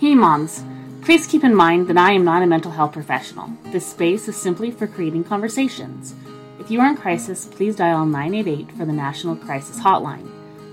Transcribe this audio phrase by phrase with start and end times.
[0.00, 0.64] Hey moms,
[1.02, 3.50] please keep in mind that I am not a mental health professional.
[3.64, 6.14] This space is simply for creating conversations.
[6.58, 10.26] If you are in crisis, please dial 988 for the National Crisis Hotline.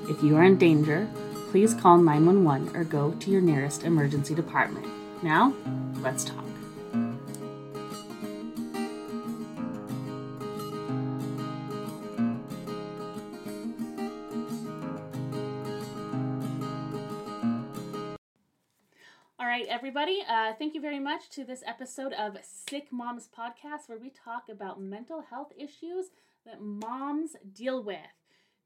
[0.10, 1.10] If you are in danger,
[1.52, 4.88] please call 911 or go to your nearest emergency department.
[5.22, 5.54] Now,
[6.00, 6.47] let's talk.
[19.98, 24.12] Everybody, uh, thank you very much to this episode of Sick Moms Podcast, where we
[24.12, 26.12] talk about mental health issues
[26.46, 27.98] that moms deal with.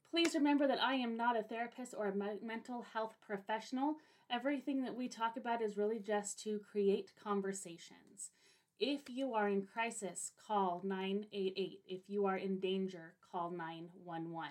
[0.09, 3.95] Please remember that I am not a therapist or a me- mental health professional.
[4.30, 8.31] Everything that we talk about is really just to create conversations.
[8.77, 11.80] If you are in crisis, call 988.
[11.88, 14.50] If you are in danger, call 911.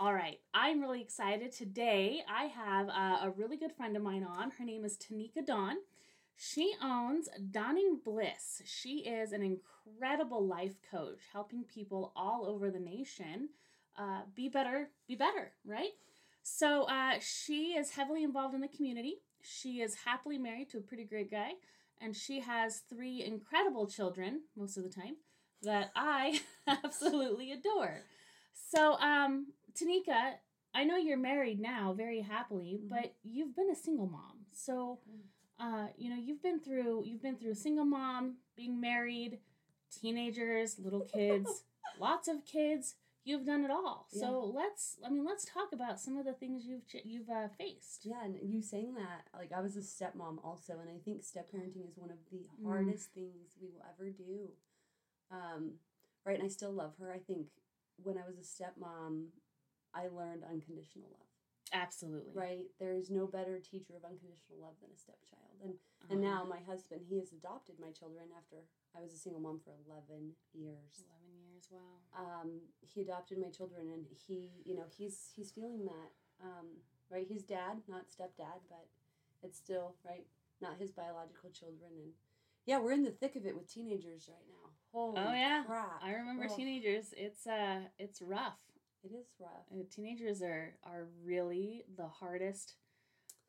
[0.00, 1.50] All right, I'm really excited.
[1.50, 4.52] Today, I have uh, a really good friend of mine on.
[4.52, 5.74] Her name is Tineka Dawn.
[6.36, 8.62] She owns Dawning Bliss.
[8.64, 13.48] She is an incredible life coach, helping people all over the nation
[13.98, 15.90] uh, be better, be better, right?
[16.44, 19.16] So uh, she is heavily involved in the community.
[19.42, 21.54] She is happily married to a pretty great guy,
[22.00, 25.16] and she has three incredible children most of the time
[25.62, 28.02] that I absolutely adore.
[28.66, 30.34] So, um, Tineka,
[30.74, 32.88] I know you're married now very happily, Mhm.
[32.88, 34.46] but you've been a single mom.
[34.52, 35.00] So,
[35.58, 39.40] uh, you know, you've been through you've been through a single mom, being married,
[39.90, 41.64] teenagers, little kids,
[41.98, 42.96] lots of kids.
[43.24, 44.06] You've done it all.
[44.10, 47.48] So let's I mean let's talk about some of the things you've ch- you've uh,
[47.48, 48.04] faced.
[48.06, 51.50] Yeah, and you saying that, like I was a stepmom also, and I think step
[51.50, 52.64] parenting is one of the Mm.
[52.64, 54.50] hardest things we will ever do.
[55.30, 55.78] Um,
[56.24, 57.12] right, and I still love her.
[57.12, 57.48] I think
[58.02, 59.26] when I was a stepmom,
[59.94, 61.26] I learned unconditional love.
[61.72, 62.32] Absolutely.
[62.34, 65.74] Right, there is no better teacher of unconditional love than a stepchild, and
[66.08, 66.32] and Uh-huh.
[66.32, 68.64] now my husband, he has adopted my children after
[68.96, 71.04] I was a single mom for eleven years.
[71.04, 71.68] 11 years.
[71.70, 72.40] Wow.
[72.40, 76.10] um, he adopted my children and he you know he's he's feeling that
[76.42, 76.68] um,
[77.10, 78.86] right he's dad not stepdad but
[79.42, 80.26] it's still right
[80.62, 82.12] not his biological children and
[82.64, 85.62] yeah we're in the thick of it with teenagers right now holy Oh yeah.
[85.66, 87.12] crap I remember Ugh, teenagers.
[87.16, 88.58] It's uh it's rough.
[89.04, 92.74] it is rough Uh, teenagers are are really the hardest.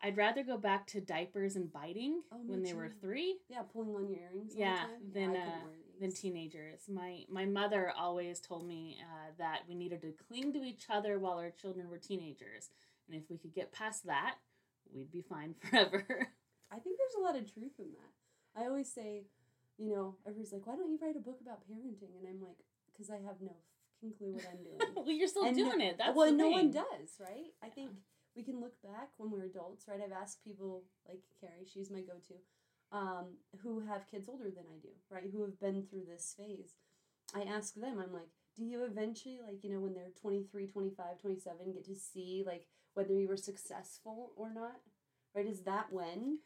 [0.01, 3.95] I'd rather go back to diapers and biting Oh, when they were three yeah pulling
[3.95, 5.67] on your earrings all the Yeah, then, I uh,
[5.99, 6.81] than teenagers.
[6.87, 11.19] My my mother always told me uh, that we needed to cling to each other
[11.19, 12.69] while our children were teenagers,
[13.07, 14.35] and if we could get past that,
[14.93, 16.05] we'd be fine forever.
[16.71, 19.23] I think there's a lot of truth in that I always say
[19.79, 22.59] you know everybody's like why don't you write a book about parenting and I'm like
[22.91, 23.55] because I have no
[23.95, 25.97] fucking clue what I'm doing well, you're still And no- doing it.
[25.97, 27.49] That's well, no one does, right?
[27.63, 27.91] I think
[28.35, 29.99] we can look back when we're adults, right?
[30.03, 32.35] I've asked people like Carrie, she's my go-to,
[32.91, 33.25] um,
[33.63, 35.29] who have kids older than I do, right?
[35.31, 36.75] Who have been through this phase.
[37.35, 41.19] I ask them, I'm like, do you eventually, like, you know, when they're 23, 25,
[41.21, 42.65] 27, get to see, like,
[42.95, 44.77] whether you were successful or not?
[45.35, 45.45] Right?
[45.47, 46.39] Is that when?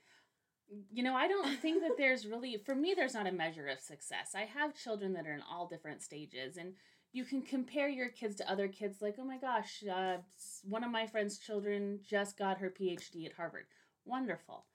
[0.92, 3.80] You know, I don't think that there's really, for me, there's not a measure of
[3.80, 4.32] success.
[4.36, 6.74] I have children that are in all different stages, and
[7.12, 10.18] you can compare your kids to other kids, like, oh my gosh, uh,
[10.64, 13.66] one of my friend's children just got her PhD at Harvard.
[14.06, 14.66] Wonderful.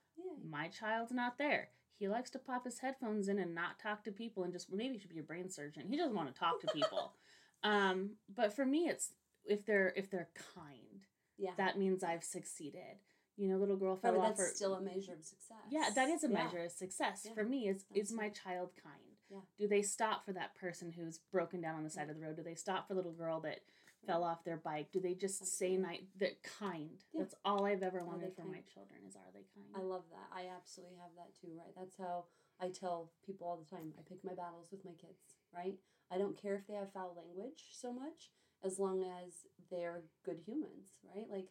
[0.49, 1.69] My child's not there.
[1.99, 4.95] He likes to pop his headphones in and not talk to people and just maybe
[4.95, 5.89] he should be a brain surgeon.
[5.89, 7.13] He doesn't want to talk to people.
[7.65, 9.13] um, but for me it's
[9.45, 11.07] if they're if they're kind,
[11.39, 11.51] Yeah.
[11.57, 12.99] that means I've succeeded.
[13.39, 15.57] You know, little girl fell off that's her still a measure of success.
[15.71, 16.45] Yeah, that is a Yeah.
[16.45, 17.23] measure of success.
[17.25, 19.17] Yeah, For me is is my child kind?
[19.31, 19.41] Yeah.
[19.57, 22.37] Do they stop for that person who's broken down on the side of the road?
[22.37, 23.61] Do they stop for little girl that
[24.07, 24.91] fell off their bike?
[24.91, 27.05] Do they just say night they're kind?
[27.15, 29.69] That's all I've ever wanted for my children is are they kind?
[29.75, 30.29] I love that.
[30.33, 31.75] I absolutely have that too, right?
[31.77, 32.25] That's how
[32.59, 33.95] I tell people all the time.
[33.99, 35.79] I pick my battles with my kids, right?
[36.11, 38.33] I don't care if they have foul language so much
[38.65, 41.27] as long as they're good humans, right?
[41.31, 41.51] Like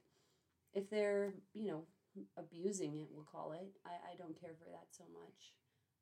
[0.74, 1.84] if they're, you know,
[2.38, 5.54] abusing it, we'll call it, I, I don't care for that so much.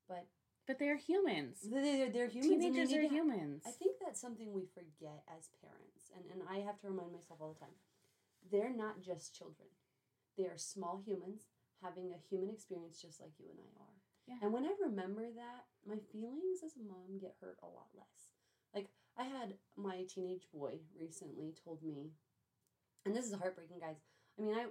[0.08, 0.28] But
[0.68, 1.60] but they're humans.
[1.62, 2.62] they're, they're humans.
[2.62, 3.64] they Teenagers need are humans.
[3.68, 7.40] I think that's something we forget as parents, and, and I have to remind myself
[7.42, 7.78] all the time.
[8.52, 9.70] They're not just children.
[10.38, 11.46] They are small humans
[11.82, 13.98] having a human experience just like you and I are.
[14.28, 14.36] Yeah.
[14.42, 18.34] And when I remember that, my feelings as a mom get hurt a lot less.
[18.74, 22.12] Like I had my teenage boy recently told me,
[23.06, 24.02] and this is heartbreaking, guys.
[24.38, 24.66] I mean, I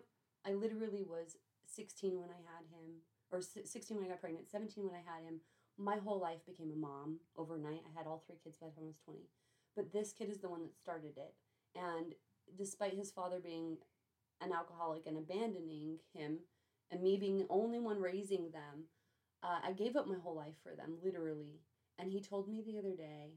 [0.49, 3.01] I literally was 16 when I had him,
[3.33, 5.41] or 16 when I got pregnant, 17 when I had him.
[5.77, 7.83] My whole life became a mom overnight.
[7.85, 9.29] I had all three kids by the time I was 20.
[9.75, 11.35] But this kid is the one that started it.
[11.75, 12.15] And
[12.57, 13.79] despite his father being
[14.41, 16.39] an alcoholic and abandoning him
[16.91, 18.87] and me being the only one raising them,
[19.43, 21.61] uh, I gave up my whole life for them, literally.
[21.99, 23.35] And he told me the other day,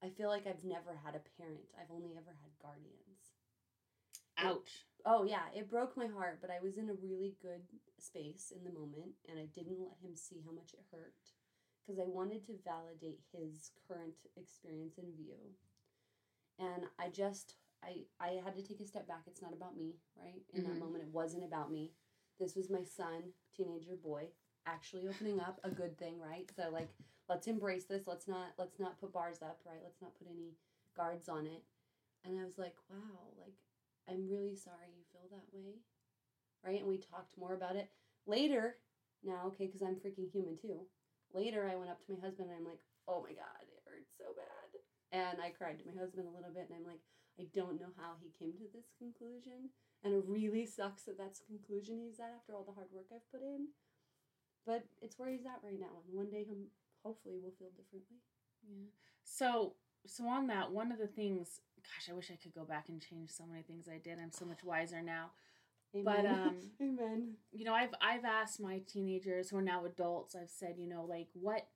[0.00, 1.66] I feel like I've never had a parent.
[1.76, 3.13] I've only ever had guardians.
[4.38, 4.84] Ouch.
[5.06, 7.62] Oh yeah, it broke my heart, but I was in a really good
[7.98, 11.14] space in the moment and I didn't let him see how much it hurt
[11.84, 15.54] because I wanted to validate his current experience and view.
[16.58, 19.22] And I just I I had to take a step back.
[19.26, 20.42] It's not about me, right?
[20.52, 20.64] In Mhm.
[20.64, 21.92] that moment it wasn't about me.
[22.38, 24.30] This was my son, teenager boy,
[24.66, 26.50] actually opening up, a good thing, right?
[26.54, 26.88] So like
[27.28, 28.06] let's embrace this.
[28.06, 29.82] Let's not let's not put bars up, right?
[29.82, 30.56] Let's not put any
[30.96, 31.64] guards on it.
[32.24, 33.54] And I was like, wow, like
[34.08, 35.80] I'm really sorry you feel that way.
[36.64, 36.80] Right?
[36.80, 37.88] And we talked more about it.
[38.26, 38.76] Later,
[39.24, 40.88] now, okay, because I'm freaking human too.
[41.32, 44.12] Later, I went up to my husband and I'm like, oh my God, it hurts
[44.16, 44.68] so bad.
[45.12, 47.04] And I cried to my husband a little bit and I'm like,
[47.36, 49.72] I don't know how he came to this conclusion.
[50.04, 53.08] And it really sucks that that's the conclusion he's at after all the hard work
[53.10, 53.72] I've put in.
[54.64, 56.04] But it's where he's at right now.
[56.06, 56.46] And one day,
[57.04, 58.20] hopefully will feel differently.
[58.64, 58.88] Yeah.
[59.24, 59.76] So
[60.06, 63.00] so on that, one of the things, gosh, I wish I could go back and
[63.00, 64.18] change so many things I did.
[64.18, 65.30] I'm so much wiser now.
[65.92, 67.34] But, um, Amen.
[67.52, 70.34] You know, I've I've asked my teenagers who are now adults.
[70.34, 71.66] I've said, you know, like what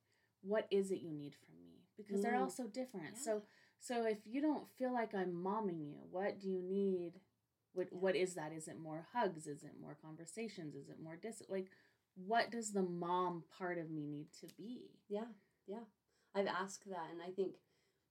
[0.41, 1.83] what is it you need from me?
[1.97, 2.41] Because they're Mm.
[2.41, 3.13] all so different.
[3.15, 3.23] Yeah.
[3.23, 3.41] So
[3.79, 7.13] so if you don't feel like I'm momming you, what do you need?
[7.73, 7.99] What Yeah.
[7.99, 8.51] what is that?
[8.51, 9.47] Is it more hugs?
[9.47, 10.75] Is it more conversations?
[10.75, 11.71] Is it more dis like
[12.15, 14.89] what does the mom part of me need to be?
[15.07, 15.25] Yeah,
[15.65, 15.85] yeah.
[16.35, 17.55] I've asked that, and I think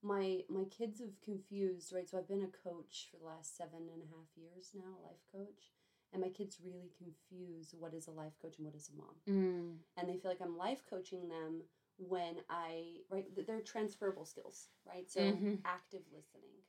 [0.03, 1.93] my my kids have confused.
[1.93, 4.97] Right, so I've been a coach for the last seven and a half years now,
[4.99, 5.73] a life coach,
[6.13, 9.17] and my kids really confuse what is a life coach and what is a mom,
[9.27, 9.79] Mm.
[9.97, 11.63] and they feel like I'm life coaching them
[11.97, 13.27] when I right.
[13.35, 15.11] They're transferable skills, right?
[15.11, 15.61] So Mhm.
[15.65, 16.63] active listening,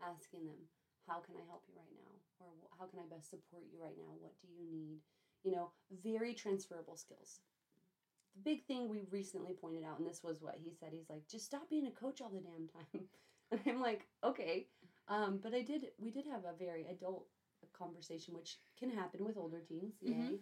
[0.00, 0.68] asking them,
[1.06, 3.96] "How can I help you right now?" or "How can I best support you right
[3.96, 4.14] now?
[4.16, 5.02] What do you need?"
[5.44, 7.40] You know, very transferable skills
[8.36, 10.90] the big thing we recently pointed out, and this was what he said.
[10.92, 13.06] He's like, just stop being a coach all the damn time.
[13.52, 14.66] And I'm like, okay.
[15.08, 15.86] Um, but I did.
[16.00, 17.26] We did have a very adult
[17.78, 19.94] conversation, which can happen with older teens.
[20.02, 20.12] Yay.
[20.14, 20.38] Mhm.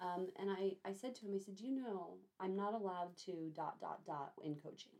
[0.00, 3.50] Um, and I, I said to him, I said, you know, I'm not allowed to
[3.54, 4.92] dot dot dot in coaching,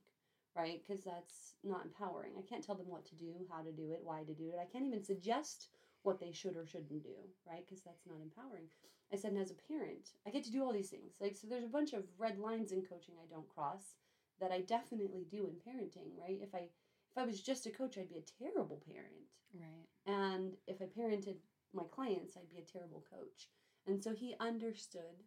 [0.57, 0.83] right?
[0.87, 2.33] Because that's not empowering.
[2.39, 4.59] I can't tell them what to do, how to do it, why to do it.
[4.61, 5.69] I can't even suggest
[6.03, 7.17] what they should or shouldn't do,
[7.47, 7.65] right?
[7.67, 8.67] Because that's not empowering.
[9.13, 11.15] I said, and as a parent, I get to do all these things.
[11.21, 13.97] Like, so there's a bunch of red lines in coaching I don't cross
[14.41, 16.39] that I definitely do in parenting, right?
[16.41, 16.69] If I
[17.11, 19.27] if I was just a coach, I'd be a terrible parent.
[19.53, 19.89] Right.
[20.07, 21.37] And if I parented
[21.75, 23.49] my clients, I'd be a terrible coach.
[23.87, 25.25] And so he understood.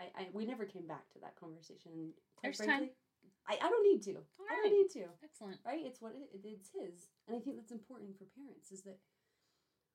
[0.00, 2.12] I, I we never came back to that conversation.
[2.42, 2.90] There's time.
[3.48, 4.18] I, I don't need to.
[4.50, 5.58] I don't need to Excellent.
[5.66, 5.82] right?
[5.84, 8.98] It's what it, it's his, and I think that's important for parents is that,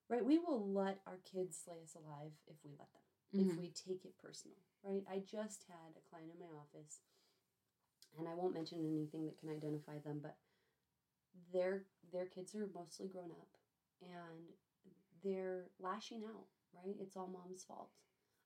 [0.09, 0.25] right?
[0.25, 3.57] We will let our kids slay us alive if we let them, if Mhm.
[3.57, 5.06] we take it personal, right?
[5.07, 7.01] I just had a client in my office,
[8.18, 10.38] and I won't mention anything that can identify them, but
[11.54, 13.57] their their kids are mostly grown up,
[14.01, 14.54] and
[15.24, 16.95] they're lashing out, right?
[17.00, 17.89] It's all mom's fault.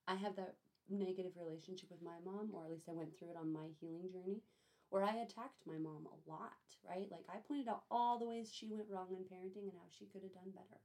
[0.08, 0.56] I have that
[0.88, 4.10] negative relationship with my mom, or at least I went through it on my healing
[4.12, 4.42] journey
[4.90, 6.52] where I attacked my mom a lot,
[6.84, 7.10] right?
[7.10, 10.06] Like I pointed out all the ways she went wrong in parenting and how she
[10.06, 10.80] could have done better.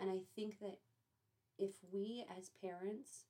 [0.00, 0.78] And I think that
[1.58, 3.24] if we as parents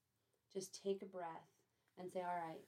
[0.52, 1.52] just take a breath
[1.98, 2.64] and say, all right,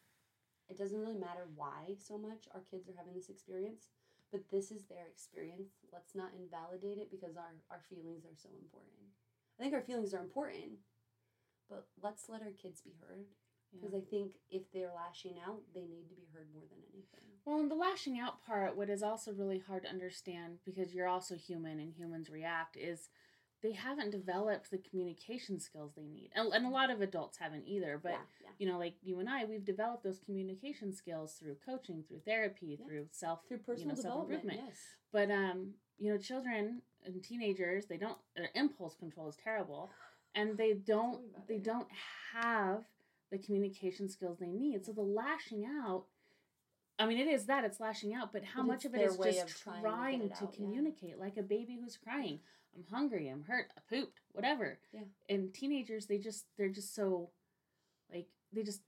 [0.68, 3.88] it doesn't really matter why so much our kids are having this experience,
[4.32, 5.70] but this is their experience.
[5.92, 9.14] Let's not invalidate it because our, our feelings are so important.
[9.58, 10.82] I think our feelings are important,
[11.70, 13.26] but let's let our kids be heard
[13.72, 14.00] because Yeah.
[14.00, 17.26] I think if they're lashing out, they need to be heard more than anything.
[17.44, 21.08] Well, and the lashing out part, what is also really hard to understand because you're
[21.08, 23.08] also human and humans react, is
[23.62, 26.30] they haven't developed the communication skills they need.
[26.34, 27.98] And, and a lot of adults haven't either.
[28.02, 28.50] But, yeah, yeah.
[28.58, 32.76] you know, like you and I, we've developed those communication skills through coaching, through therapy,
[32.78, 32.86] Yeah.
[32.86, 34.60] through self through personal you know, development, self-improvement.
[34.68, 34.78] yes.
[35.12, 39.90] But um, you know, children and teenagers, they don't their impulse control is terrible,
[40.34, 41.88] and they don't they don't
[42.34, 42.84] have
[43.32, 44.84] the communication skills they need.
[44.84, 46.04] So the lashing out,
[46.98, 49.16] I mean, it is that it's lashing out, but how But much of it is
[49.16, 50.56] just trying trying, to get it to out, yeah.
[50.64, 52.40] communicate, like a baby who's crying,
[52.76, 55.00] "I'm hungry, I'm hurt, I pooped, whatever." Yeah.
[55.28, 57.30] And teenagers, they just they're just so,
[58.12, 58.82] like they just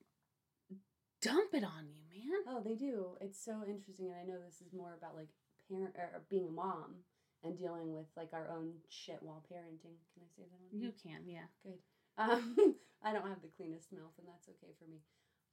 [1.22, 2.40] dump it on you, man.
[2.48, 3.16] Oh, they do.
[3.20, 5.28] It's so interesting, and I know this is more about like
[5.70, 6.96] parent or being a mom
[7.44, 9.96] and dealing with like our own shit while parenting.
[10.14, 10.76] Can I say that?
[10.76, 11.48] On You can, yeah.
[11.64, 11.78] Good.
[12.18, 14.98] Um, I don't have the cleanest mouth, and that's okay for me.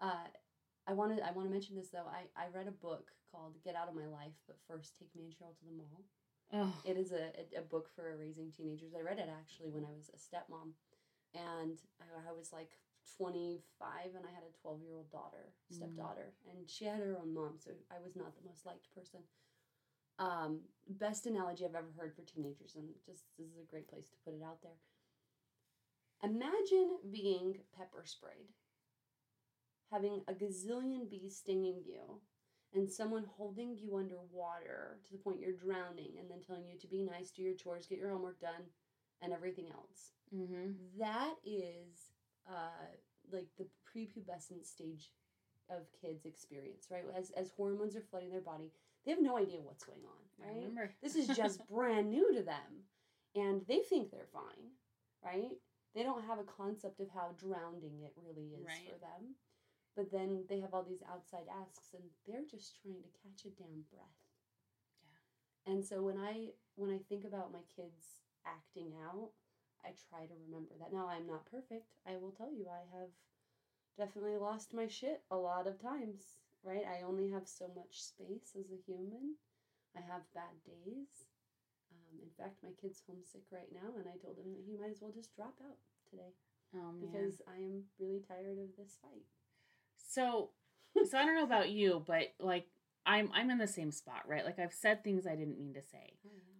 [0.01, 0.27] Uh,
[0.87, 2.05] I wanted I want to mention this though.
[2.09, 5.23] I, I read a book called Get Out of My Life, but first take me
[5.23, 6.03] and Cheryl to the mall.
[6.53, 8.93] Oh, It is a, a, a book for raising teenagers.
[8.97, 10.71] I read it actually when I was a stepmom.
[11.35, 12.71] and I, I was like
[13.17, 15.75] 25 and I had a 12 year old daughter, Mm.
[15.77, 19.21] stepdaughter, and she had her own mom, so I was not the most liked person.
[20.19, 24.09] Um, best analogy I've ever heard for teenagers, and just this is a great place
[24.09, 24.77] to put it out there.
[26.23, 28.49] Imagine being pepper sprayed,
[29.91, 32.21] having a gazillion bees stinging you,
[32.75, 36.87] and someone holding you underwater to the point you're drowning, and then telling you to
[36.87, 38.63] be nice, do your chores, get your homework done,
[39.21, 40.11] and everything else.
[40.35, 40.71] Mm-hmm.
[40.99, 42.11] That is
[42.49, 42.91] uh,
[43.31, 45.11] like the prepubescent stage
[45.69, 47.03] of kids' experience, right?
[47.17, 48.71] As as hormones are flooding their body,
[49.05, 50.55] they have no idea what's going on, right?
[50.57, 50.91] remember.
[51.01, 52.85] This is just brand new to them,
[53.35, 54.71] and they think they're fine,
[55.23, 55.57] right?
[55.95, 58.91] They don't have a concept of how drowning it really is Right.
[58.91, 59.35] for them.
[59.95, 63.55] But then they have all these outside asks, and they're just trying to catch a
[63.55, 64.19] damn breath.
[64.99, 65.71] Yeah.
[65.73, 69.31] And so when I when I think about my kids acting out,
[69.83, 70.91] I try to remember that.
[70.91, 71.95] Now I'm not perfect.
[72.05, 73.09] I will tell you, I have
[73.97, 76.43] definitely lost my shit a lot of times.
[76.63, 76.83] Right?
[76.83, 79.37] I only have so much space as a human.
[79.95, 81.29] I have bad days.
[81.93, 84.89] Um, in fact, my kid's homesick right now, and I told him that he might
[84.89, 85.77] as well just drop out
[86.09, 86.33] today
[86.73, 89.23] Oh because I am really tired of this fight.
[89.97, 90.49] So,
[91.09, 92.67] so I don't know about you, but like
[93.05, 94.45] I'm I'm in the same spot, right?
[94.45, 96.17] Like I've said things I didn't mean to say.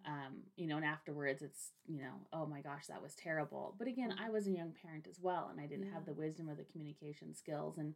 [0.08, 3.74] Um, you know, and afterwards it's, you know, oh my gosh, that was terrible.
[3.80, 6.48] But again, I was a young parent as well and I didn't have the wisdom
[6.48, 7.96] or the communication skills and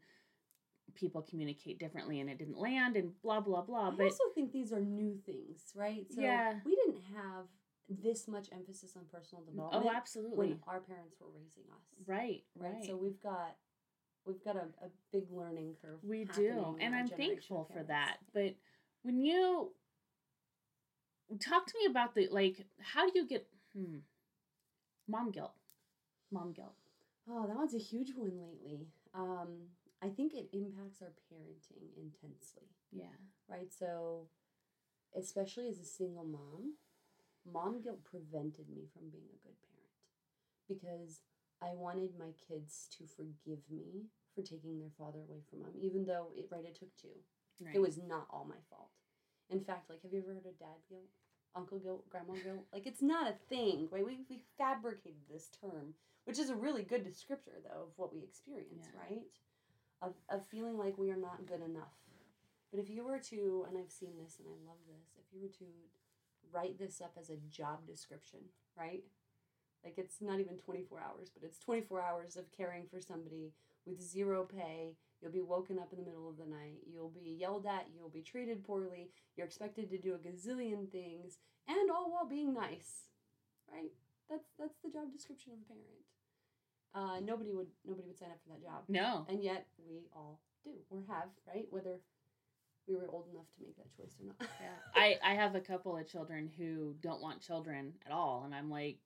[0.95, 3.89] people communicate differently and it didn't land and blah blah blah.
[3.89, 6.07] I But I also think these are new things, right?
[6.11, 6.55] So Yeah.
[6.65, 7.45] we didn't have
[7.87, 10.37] this much emphasis on personal development oh, absolutely.
[10.37, 12.07] when our parents were raising us.
[12.07, 12.73] Right, Right.
[12.73, 12.85] right.
[12.85, 13.55] So we've got
[14.25, 15.99] we've got a, a big learning curve.
[16.03, 18.17] We do, and I'm thankful for that.
[18.33, 18.55] But
[19.03, 19.71] when you
[21.39, 23.97] talk to me about the like, how do you get hmm,
[25.07, 25.53] mom guilt?
[26.31, 26.75] Mom guilt.
[27.29, 28.87] Oh, that one's a huge one lately.
[29.13, 29.69] Um,
[30.01, 32.69] I think it impacts our parenting intensely.
[32.91, 33.05] Yeah.
[33.47, 33.71] right?
[33.71, 34.27] So,
[35.15, 36.73] especially as a single mom,
[37.51, 39.79] mom guilt prevented me from being a good parent
[40.67, 41.21] because
[41.61, 46.05] I wanted my kids to forgive me for taking their father away from them, even
[46.05, 47.15] though it right it took two.
[47.61, 47.75] Right.
[47.75, 48.89] It was not all my fault.
[49.49, 51.09] In fact, like, have you ever heard of dad guilt,
[51.55, 52.65] uncle guilt, grandma guilt?
[52.71, 54.05] Like, it's not a thing, right?
[54.05, 55.93] We we fabricated this term,
[56.25, 58.99] which is a really good descriptor though of what we experience, Yeah.
[59.01, 59.23] right?
[60.01, 61.97] Of of feeling like we are not good enough.
[62.71, 65.41] But if you were to, and I've seen this and I love this, if you
[65.41, 65.65] were to
[66.51, 68.39] write this up as a job description,
[68.77, 69.03] right?
[69.83, 73.53] Like it's not even 24 hours, but it's 24 hours of caring for somebody
[73.85, 74.95] with zero pay.
[75.21, 76.79] You'll be woken up in the middle of the night.
[76.85, 77.87] You'll be yelled at.
[77.95, 79.09] You'll be treated poorly.
[79.35, 83.07] You're expected to do a gazillion things, and all while being nice,
[83.71, 83.91] right?
[84.29, 85.99] That's that's the job description of a parent.
[86.93, 89.23] Uh, nobody would nobody would sign up for that job no.
[89.29, 91.99] and yet we all do or have right whether
[92.87, 94.69] we were old enough to make that choice or not Yeah.
[94.95, 98.71] I I have a couple of children who don't want children at all, and I'm
[98.71, 98.97] like,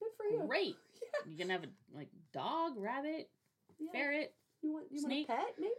[0.00, 0.76] good for you great.
[1.02, 3.30] yeah, You can have a like dog, rabbit,
[3.78, 3.92] yeah.
[3.92, 4.34] ferret.
[4.62, 5.28] you want you snake.
[5.28, 5.74] want a pet maybe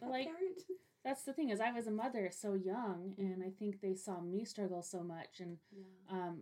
[0.00, 0.62] But Pet like parent?
[1.04, 4.20] that's the thing is I was a mother so young, and I think they saw
[4.20, 6.16] me struggle so much, and yeah.
[6.18, 6.40] um,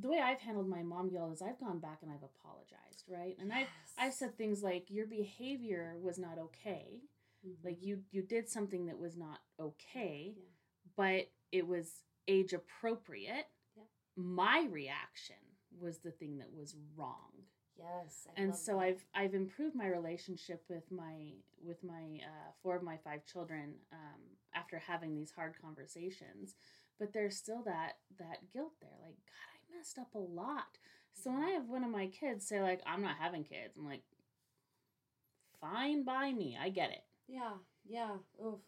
[0.00, 3.36] the way I've handled my mom guilt is I've gone back and I've apologized, right?
[3.40, 3.66] And I've
[3.98, 7.00] I've said things like your behavior was not okay,
[7.46, 7.64] Mhm.
[7.64, 10.44] like you you did something that was not okay, Yeah.
[10.96, 13.46] but it was age appropriate.
[13.76, 13.82] Yeah.
[14.14, 15.36] My reaction
[15.80, 17.32] was the thing that was wrong.
[17.78, 18.78] yes I and so that.
[18.78, 23.74] I've I've improved my relationship with my with my uh, four of my five children
[23.92, 24.20] um,
[24.54, 26.54] after having these hard conversations,
[26.98, 28.98] but there's still that that guilt there.
[29.02, 30.78] Like God, I messed up a lot.
[31.14, 33.86] So when I have one of my kids say like I'm not having kids, I'm
[33.86, 34.02] like,
[35.60, 36.58] fine by me.
[36.60, 37.04] I get it.
[37.28, 37.52] Yeah,
[37.86, 38.16] yeah.
[38.44, 38.60] Oof.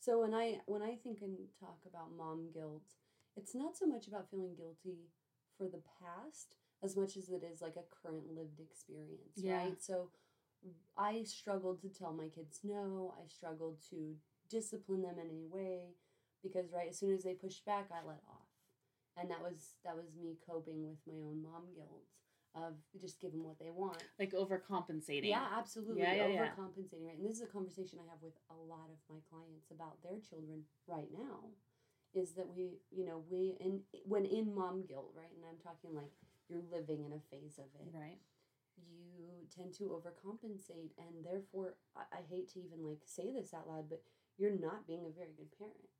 [0.00, 2.84] So when I when I think and talk about mom guilt,
[3.36, 4.98] it's not so much about feeling guilty
[5.58, 9.58] for the past as much as it is like a current lived experience, Yeah.
[9.58, 9.82] right?
[9.82, 10.10] So
[10.96, 13.14] I struggled to tell my kids no.
[13.20, 14.16] I struggled to
[14.48, 15.94] discipline them in any way
[16.42, 18.48] because right as soon as they pushed back, I let off,
[19.16, 22.06] and that was that was me coping with my own mom guilt
[22.54, 24.02] of just give them what they want.
[24.18, 25.28] Like overcompensating.
[25.28, 26.02] Yeah, absolutely.
[26.02, 26.46] Yeah, yeah, yeah.
[26.46, 27.18] Overcompensating, right?
[27.18, 30.18] And this is a conversation I have with a lot of my clients about their
[30.18, 31.50] children right now.
[32.14, 35.32] Is that we, you know, we in when in mom guilt, right?
[35.36, 36.12] And I'm talking like
[36.48, 37.88] you're living in a phase of it.
[37.94, 38.18] Right.
[38.76, 43.68] You tend to overcompensate, and therefore, I, I hate to even like say this out
[43.68, 44.02] loud, but
[44.38, 45.90] you're not being a very good parent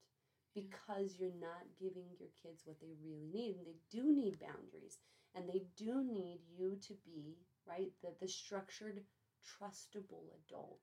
[0.54, 4.98] because you're not giving your kids what they really need, and they do need boundaries,
[5.34, 7.36] and they do need you to be
[7.66, 7.92] right?
[8.02, 9.02] The the structured,
[9.44, 10.78] trustable adult.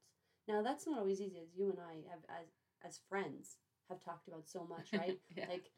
[0.47, 2.47] Now that's not always easy, as you and I have as
[2.85, 3.57] as friends
[3.89, 5.19] have talked about so much, right?
[5.35, 5.45] yeah.
[5.49, 5.71] Like,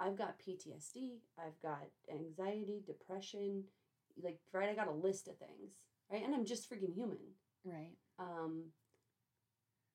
[0.00, 3.64] I've got PTSD, I've got anxiety, depression,
[4.22, 4.68] like right.
[4.68, 5.78] I got a list of things,
[6.10, 6.24] right?
[6.24, 7.18] And I'm just freaking human.
[7.64, 7.92] right.
[8.18, 8.64] Um,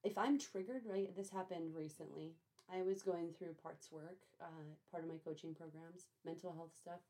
[0.04, 1.14] if I'm triggered, right?
[1.16, 2.36] This happened recently.
[2.74, 4.46] I was going through parts work, uh,
[4.92, 7.02] part of my coaching programs, mental health stuff.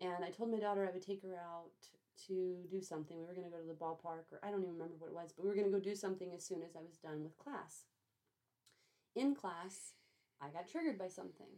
[0.00, 1.70] And I told my daughter I would take her out
[2.26, 3.18] to do something.
[3.18, 5.14] We were going to go to the ballpark, or I don't even remember what it
[5.14, 7.22] was, but we were going to go do something as soon as I was done
[7.22, 7.84] with class.
[9.18, 9.94] In class,
[10.40, 11.50] I got triggered by something.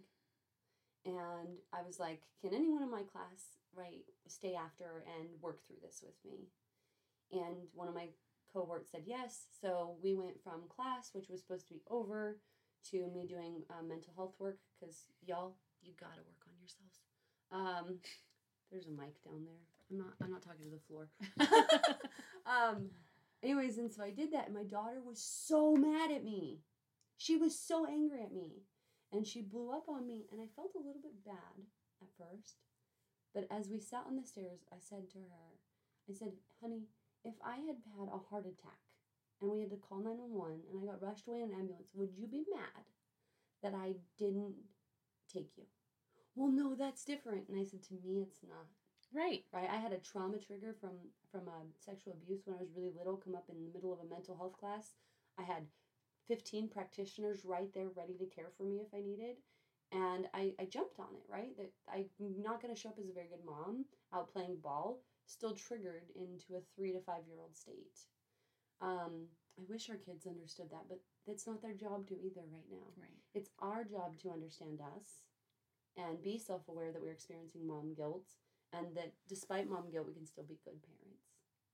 [1.05, 5.77] And I was like, can anyone in my class, right, stay after and work through
[5.83, 6.49] this with me?
[7.33, 8.09] And one of my
[8.51, 9.45] cohorts said yes.
[9.61, 12.39] So we went from class, which was supposed to be over,
[12.93, 17.01] to me doing uh, mental health work because y'all, you gotta work on yourselves.
[17.53, 17.99] Um,
[18.73, 19.61] there's a mic down there.
[19.91, 20.15] I'm not.
[20.23, 21.11] I'm not talking to the floor.
[22.47, 22.89] um,
[23.43, 26.61] anyways, and so I did that, and my daughter was so mad at me.
[27.21, 28.65] She was so angry at me,
[29.13, 31.69] and she blew up on me, and I felt a little bit bad
[32.01, 32.57] at first.
[33.35, 35.61] But as we sat on the stairs, I said to her,
[36.09, 36.89] I said, honey,
[37.23, 38.81] if I had had a heart attack
[39.43, 42.17] and we had to call 911 and I got rushed away in an ambulance, would
[42.17, 42.89] you be mad
[43.63, 44.57] that I didn't
[45.31, 45.69] take you?
[46.35, 47.51] Well, no, that's different.
[47.51, 48.65] And I said, to me, it's not.
[49.13, 49.45] Right.
[49.53, 49.69] Right?
[49.69, 50.97] I had a trauma trigger from
[51.31, 54.01] from um, sexual abuse when I was really little come up in the middle of
[54.01, 54.95] a mental health class.
[55.39, 55.67] I had
[56.31, 59.37] 15 practitioners right there ready to care for me if I needed.
[59.93, 61.57] And I, I jumped on it, right?
[61.59, 62.07] That I'm
[62.41, 63.85] not going to show up as a very good mom
[64.15, 68.07] out playing ball still triggered into a three to five year old state.
[68.81, 69.27] Um,
[69.59, 72.87] I wish our kids understood that, but that's not their job to either right now.
[72.97, 73.19] Right.
[73.35, 75.27] It's our job to understand us
[75.97, 78.31] and be self aware that we're experiencing mom guilt
[78.73, 81.27] and that despite mom guilt, we can still be good parents,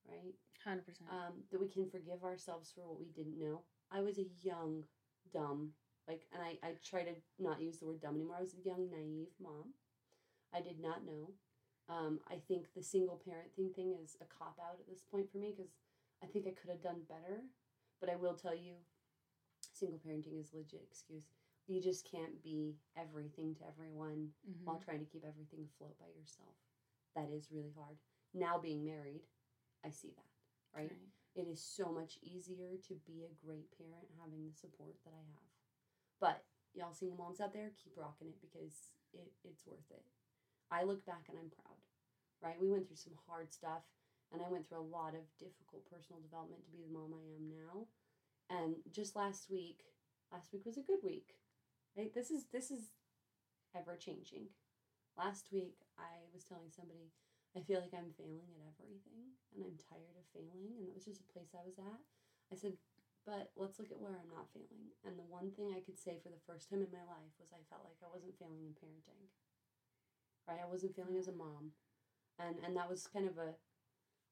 [0.09, 0.35] right?
[0.64, 1.11] Hundred percent.
[1.11, 3.62] Um, that we can forgive ourselves for what we didn't know.
[3.90, 4.85] I was a young,
[5.33, 5.70] dumb,
[6.09, 8.37] like, and I, I try to not use the word dumb anymore.
[8.38, 9.75] I was a young, naive mom.
[10.55, 11.33] I did not know.
[11.88, 15.38] Um, I think the single parenting thing is a cop out at this point for
[15.38, 15.72] me because
[16.22, 17.42] I think I could have done better.
[18.01, 18.75] But I will tell you,
[19.72, 21.27] single parenting is legit excuse.
[21.66, 24.64] You just can't be everything to everyone Mhm.
[24.64, 26.55] while trying to keep everything afloat by yourself.
[27.14, 27.99] That is really hard.
[28.35, 29.27] Now being married,
[29.85, 30.31] I see that,
[30.72, 30.92] right?
[31.37, 35.25] It is so much easier to be a great parent having the support that I
[35.37, 35.53] have.
[36.16, 36.40] But
[36.72, 40.01] y'all single moms out there, keep rocking it because it, it's worth it.
[40.72, 41.77] I look back and I'm proud,
[42.40, 42.57] right?
[42.57, 43.85] We went through some hard stuff
[44.33, 47.29] and I went through a lot of difficult personal development to be the mom I
[47.37, 47.85] am now.
[48.49, 49.85] And just last week,
[50.33, 51.37] last week was a good week.
[51.96, 52.12] Right?
[52.16, 52.96] This is this is
[53.77, 54.49] ever changing.
[55.16, 57.12] Last week I was telling somebody
[57.57, 61.09] I feel like I'm failing at everything and I'm tired of failing and that was
[61.09, 62.03] just a place I was at.
[62.53, 62.77] I said,
[63.25, 64.92] but let's look at where I'm not failing.
[65.03, 67.51] And the one thing I could say for the first time in my life was
[67.51, 69.27] I felt like I wasn't failing in parenting.
[70.47, 70.61] Right?
[70.62, 71.73] I wasn't failing as a mom.
[72.38, 73.57] And and that was kind of a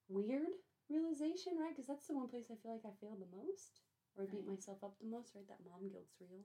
[0.08, 0.52] weird
[0.90, 1.72] realization, right?
[1.72, 3.80] Because that's the one place I feel like I failed the most
[4.16, 4.56] or I beat Right.
[4.56, 5.48] myself up the most, right?
[5.48, 6.44] That mom guilt's real.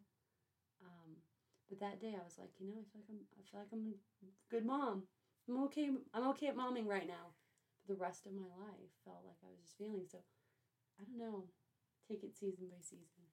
[0.82, 1.22] Um,
[1.70, 3.74] but that day I was like, you know, I feel like I'm I feel like
[3.74, 5.08] I'm a good mom.
[5.50, 7.34] I'm okay I'm okay at momming right now.
[7.86, 10.20] But the rest of my life felt like I was just feeling so
[11.00, 11.46] I don't know.
[12.08, 13.24] Take it season by season.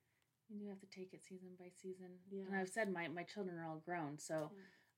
[0.49, 2.07] You do have to take it season by season.
[2.31, 2.45] Yeah.
[2.47, 4.19] And I've said my, my children are all grown.
[4.19, 4.53] So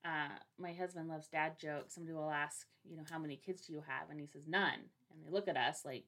[0.05, 1.95] uh, my husband loves dad jokes.
[1.95, 4.11] Somebody will ask, you know, how many kids do you have?
[4.11, 4.79] And he says, none.
[5.11, 6.03] And they look at us like,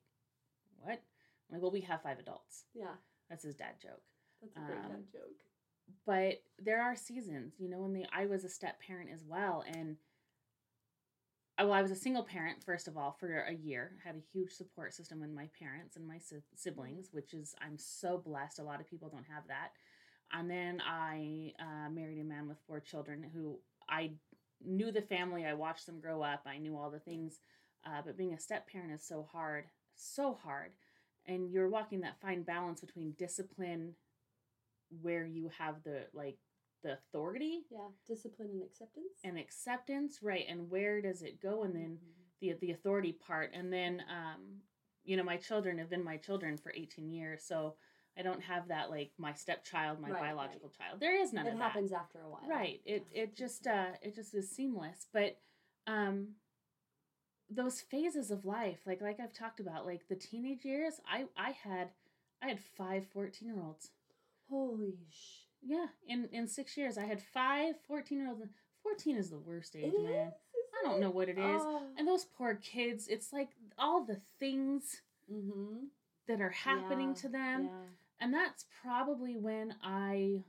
[0.77, 1.01] what?
[1.01, 2.65] I'm like, well, we have five adults.
[2.75, 2.93] Yeah.
[3.29, 4.03] That's his dad joke.
[4.41, 5.41] That's a great Um, dad joke.
[6.05, 9.63] But there are seasons, you know, when the I was a step parent as well.
[9.67, 9.97] And
[11.63, 13.91] well, I was a single parent, first of all, for a year.
[14.03, 17.77] Had a huge support system with my parents and my si- siblings, which is, I'm
[17.77, 18.59] so blessed.
[18.59, 19.71] A lot of people don't have that.
[20.33, 24.11] And then I uh, married a man with four children who I
[24.65, 25.45] knew the family.
[25.45, 26.43] I watched them grow up.
[26.45, 27.39] I knew all the things.
[27.85, 30.71] Uh, but being a step parent is so hard, so hard.
[31.25, 33.95] And you're walking that fine balance between discipline,
[35.01, 36.37] where you have the like
[36.83, 37.87] the authority Yeah.
[38.07, 39.19] Discipline and acceptance.
[39.23, 40.45] and acceptance, right?
[40.47, 41.63] And where does it go?
[41.63, 42.39] And then Mhm.
[42.39, 44.61] the the authority part, and then um,
[45.03, 47.75] you know, my children have been my children for 18 years, so
[48.17, 50.27] I don't have that like my stepchild, my Right, right.
[50.27, 50.99] biological child.
[50.99, 52.47] There is none it of happens after a while.
[52.47, 52.81] right?
[52.85, 53.23] It Yeah.
[53.23, 55.39] it just uh it just is seamless, but
[55.87, 56.35] um,
[57.49, 61.51] those phases of life, like like I've talked about, like the teenage years, I I
[61.51, 61.89] had
[62.41, 63.91] I had five 14 year olds.
[64.49, 65.45] Holy sh.
[65.63, 68.41] Yeah, in in six years, I had five 14 year olds.
[68.83, 70.27] 14 is the worst age, It man.
[70.27, 70.33] is,
[70.83, 71.61] I don't know what it is.
[71.63, 71.83] Oh.
[71.97, 75.85] And those poor kids, it's like all the things Mm-hmm.
[76.27, 77.63] that are happening Yeah, to them.
[77.65, 77.69] Yeah.
[78.19, 80.43] And that's probably when I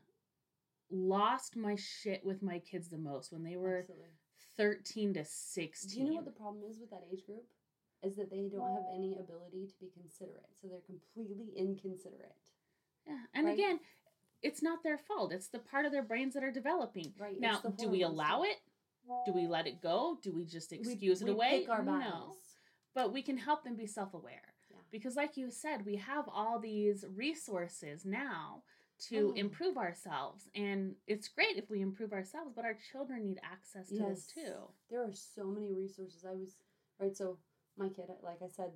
[0.90, 4.08] lost my shit with my kids the most when they were Absolutely.
[4.56, 5.90] 13 to 16.
[5.90, 7.44] Do you know what the problem is with that age group?
[8.02, 10.50] Is that they don't have any ability to be considerate.
[10.60, 12.34] So they're completely inconsiderate.
[13.06, 13.18] yeah.
[13.34, 13.54] And right?
[13.54, 13.78] again,
[14.42, 15.32] it's not their fault.
[15.32, 17.12] It's the part of their brains that are developing.
[17.18, 17.38] Right.
[17.38, 18.56] Now, do we allow it?
[19.26, 20.18] Do we let it go?
[20.22, 21.60] Do we just excuse we it away?
[21.60, 22.34] Pick our no.
[22.94, 24.54] But we can help them be self aware.
[24.70, 24.76] Yeah.
[24.90, 28.62] Because, like you said, we have all these resources now
[29.08, 29.34] to Oh.
[29.34, 30.48] improve ourselves.
[30.54, 34.68] And it's great if we improve ourselves, but our children need access to this too.
[34.88, 36.24] There are so many resources.
[36.24, 36.56] I was
[37.00, 37.16] right.
[37.16, 37.38] So
[37.76, 38.72] my kid, like I said,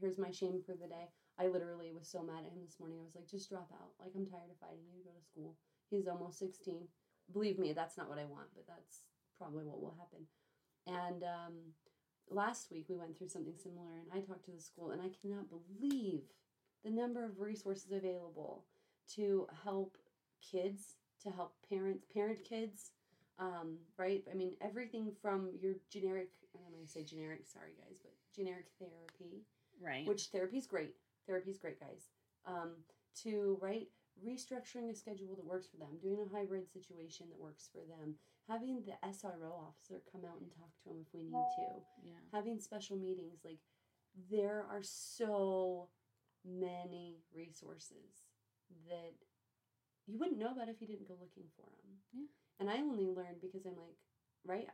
[0.00, 1.08] here's my shame for the day.
[1.38, 2.98] I literally was so mad at him this morning.
[3.00, 3.90] I was like, just drop out.
[3.98, 5.02] Like I'm tired of fighting you.
[5.04, 5.56] Go to school.
[5.90, 6.88] He's almost sixteen.
[7.32, 9.04] Believe me, that's not what I want, but that's
[9.38, 10.26] probably what will happen.
[10.86, 11.54] And um,
[12.30, 15.08] last week we went through something similar, and I talked to the school, and I
[15.22, 16.22] cannot believe
[16.84, 18.64] the number of resources available
[19.14, 19.96] to help
[20.42, 22.90] kids, to help parents, parent kids,
[23.38, 24.24] um, right?
[24.30, 28.12] I mean, everything from your generic, and I'm going to say generic, sorry guys, but
[28.34, 29.42] generic therapy,
[29.80, 30.06] Right.
[30.06, 30.94] which therapy is great.
[31.26, 32.08] Therapy's great, guys.
[32.46, 32.72] Um,
[33.22, 33.88] to, right,
[34.20, 38.14] restructuring a schedule that works for them, doing a hybrid situation that works for them,
[38.48, 42.20] having the SRO officer come out and talk to them if we need to, yeah.
[42.32, 43.40] having special meetings.
[43.44, 43.60] Like,
[44.30, 45.88] there are so
[46.44, 48.26] many resources
[48.88, 49.14] that
[50.06, 51.96] you wouldn't know about if you didn't go looking for them.
[52.12, 52.26] Yeah.
[52.60, 53.96] And I only learned because I'm like,
[54.44, 54.68] right?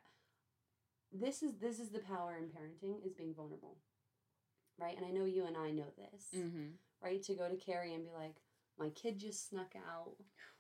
[1.12, 3.78] This is this is the power in parenting is being vulnerable.
[4.78, 4.96] Right?
[4.96, 6.26] And I know you and I know this.
[6.36, 6.68] Mm-hmm.
[7.02, 7.22] Right?
[7.24, 8.36] To go to Carrie and be like,
[8.78, 10.12] my kid just snuck out.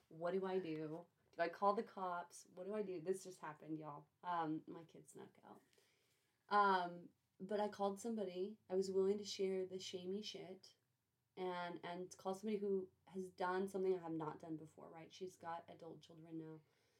[0.08, 1.00] What do I do?
[1.36, 2.46] Do I call the cops?
[2.54, 3.00] What do I do?
[3.04, 4.04] This just happened, y'all.
[4.24, 6.56] Um, my kid snuck out.
[6.56, 6.90] Um,
[7.48, 8.56] but I called somebody.
[8.70, 10.66] I was willing to share the shamey shit
[11.36, 15.08] and and call somebody who has done something I have not done before, right?
[15.10, 16.58] She's got adult children now.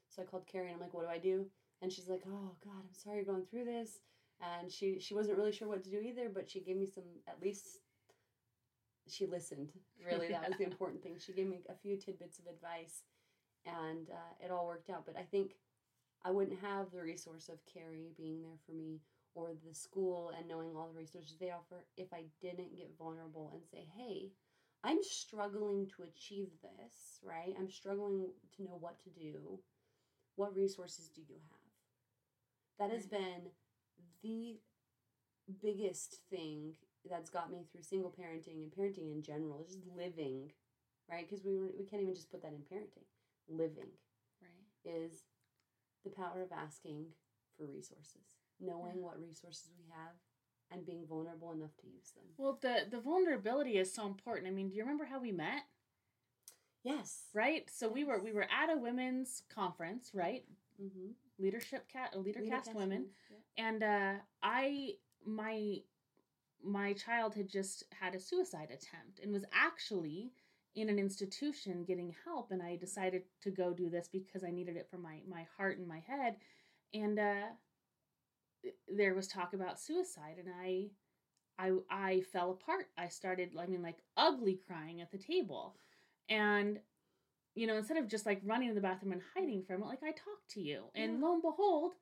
[0.08, 1.46] So I called Carrie and I'm like, what do I do?
[1.82, 3.98] And she's like, oh God, I'm sorry you're going through this.
[4.40, 7.04] And she she wasn't really sure what to do either, but she gave me some
[7.26, 7.80] at least
[9.08, 9.70] she listened.
[10.04, 11.16] Really, that was the important thing.
[11.18, 13.02] She gave me a few tidbits of advice,
[13.66, 15.04] and uh, it all worked out.
[15.06, 15.54] But I think
[16.24, 19.00] I wouldn't have the resource of Carrie being there for me
[19.34, 23.50] or the school and knowing all the resources they offer if I didn't get vulnerable
[23.54, 24.32] and say, hey,
[24.84, 27.54] I'm struggling to achieve this, right?
[27.58, 29.60] I'm struggling to know what to do.
[30.36, 31.60] What resources do you have?
[32.78, 33.50] That has been
[34.22, 34.58] the
[35.62, 36.72] biggest thing
[37.08, 40.52] that's got me through single parenting and parenting in general, is just living,
[41.10, 41.28] right?
[41.28, 43.04] Because we, were- we can't even just put that in parenting.
[43.48, 43.90] Living
[44.42, 44.94] Right.
[44.94, 45.24] is
[46.04, 47.06] the power of asking
[47.56, 48.22] for resources,
[48.60, 49.02] knowing Yeah.
[49.04, 50.14] what resources we have,
[50.70, 52.24] and being vulnerable enough to use them.
[52.36, 54.48] Well, the the vulnerability is so important.
[54.48, 55.64] I mean, do you remember how we met?
[56.84, 57.28] Yes.
[57.34, 57.68] Right.
[57.70, 60.44] So we were we were at a women's conference, right?
[60.80, 61.10] Mm-hmm.
[61.38, 63.66] Leadership cat, a Leadercast women, Yeah.
[63.66, 65.78] and uh, I my
[66.62, 70.32] my child had just had a suicide attempt and was actually
[70.74, 74.76] in an institution getting help and i decided to go do this because i needed
[74.76, 76.36] it for my my heart and my head.
[76.94, 77.46] And uh
[78.94, 80.86] there was talk about suicide and i
[81.58, 82.86] i i fell apart.
[82.96, 85.76] I started i mean like ugly crying at the table.
[86.28, 86.80] And
[87.58, 90.02] you know instead of just like running to the bathroom and hiding from it like
[90.02, 91.26] i talked to you and Yeah.
[91.26, 91.92] lo and behold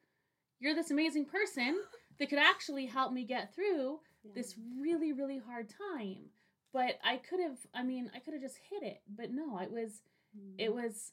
[0.61, 1.81] you're this amazing person
[2.19, 4.33] that could actually help me get through Yeah.
[4.35, 6.31] this really really hard time
[6.73, 9.71] but i could have i mean i could have just hit it but no it
[9.71, 10.03] was
[10.59, 10.75] it Mhm.
[10.75, 11.13] was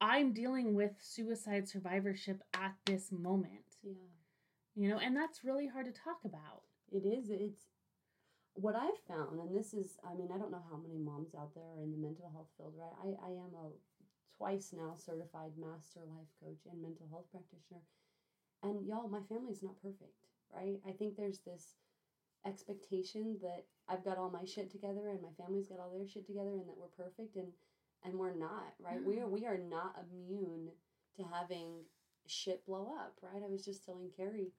[0.00, 3.94] i'm dealing with suicide survivorship at this moment Yeah.
[4.76, 7.28] you know and that's really hard to talk about It is.
[7.28, 7.62] It's
[8.58, 11.54] what I've found, and this is, I mean, I don't know how many moms out
[11.54, 12.94] there are in the mental health field, right?
[12.98, 13.70] I, I am a
[14.36, 17.82] twice now certified master life coach and mental health practitioner.
[18.62, 20.18] And y'all, my family's not perfect,
[20.50, 20.82] right?
[20.86, 21.74] I think there's this
[22.46, 26.26] expectation that I've got all my shit together and my family's got all their shit
[26.26, 27.48] together and that we're perfect and
[28.04, 29.02] and we're not, right?
[29.02, 29.34] We are mm-hmm.
[29.34, 30.68] we are not immune
[31.16, 31.82] to having
[32.26, 33.42] shit blow up, right?
[33.44, 34.52] I was just telling Carrie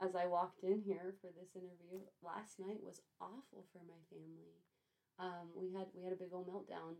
[0.00, 4.56] as I walked in here for this interview last night was awful for my family.
[5.18, 6.96] Um, we had we had a big old meltdown,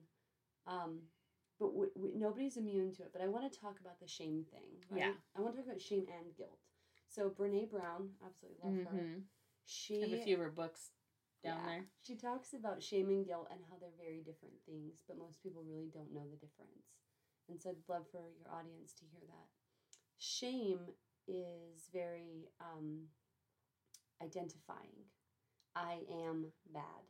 [0.66, 1.00] um,
[1.58, 3.12] but nobody's immune to it.
[3.12, 4.68] But I want to talk about the shame thing.
[4.90, 5.00] Right?
[5.00, 5.12] Yeah.
[5.36, 6.60] I want to talk about shame and guilt.
[7.08, 9.00] So Brene Brown, absolutely love her.
[9.00, 9.22] Mhm.
[9.64, 10.92] She I have a few of her books
[11.42, 15.02] down yeah, there She talks about shame and guilt and how they're very different things,
[15.08, 16.92] but most people really don't know the difference.
[17.48, 19.48] And so I'd love for your audience to hear that.
[20.18, 20.94] Shame
[21.30, 23.06] is very um,
[24.22, 25.06] identifying
[25.76, 27.04] I am bad,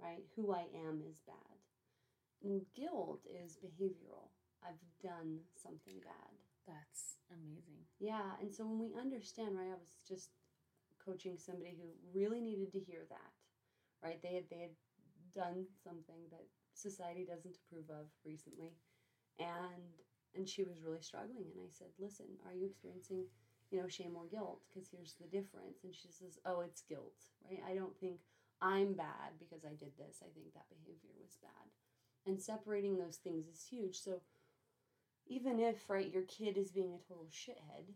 [0.00, 0.22] right?
[0.36, 1.58] Who I am is bad.
[2.42, 4.30] And guilt is behavioral.
[4.62, 6.32] I've done something bad.
[6.66, 7.82] That's amazing.
[7.98, 10.30] Yeah, and so when we understand, right, I was just
[11.04, 13.32] coaching somebody who really needed to hear that,
[14.02, 14.22] right?
[14.22, 14.76] They had they had
[15.34, 18.74] done something that society doesn't approve of recently,
[19.38, 19.90] and
[20.34, 21.46] and she was really struggling.
[21.52, 23.26] And I said, "Listen, are you experiencing,
[23.70, 24.62] you know, shame or guilt?
[24.68, 27.62] Because here's the difference." And she says, "Oh, it's guilt, right?
[27.68, 28.20] I don't think
[28.60, 30.22] I'm bad because I did this.
[30.22, 31.70] I think that behavior was bad."
[32.26, 33.98] And separating those things is huge.
[33.98, 34.20] So
[35.26, 37.86] even if right your kid is being a total shithead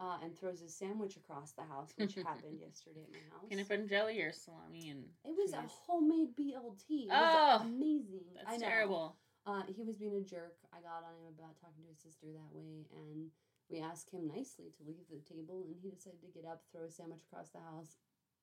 [0.00, 3.48] uh, and throws a sandwich across the house, which happened yesterday at my house.
[3.48, 7.06] Peanut butter and jelly or salami and It was a homemade BLT.
[7.06, 8.24] It was Oh, amazing.
[8.34, 8.66] That's I know.
[8.66, 9.16] terrible.
[9.46, 10.56] Uh, he was being a jerk.
[10.72, 13.30] I got on him about talking to his sister that way, and
[13.70, 16.84] we asked him nicely to leave the table, and he decided to get up, throw
[16.84, 17.96] a sandwich across the house.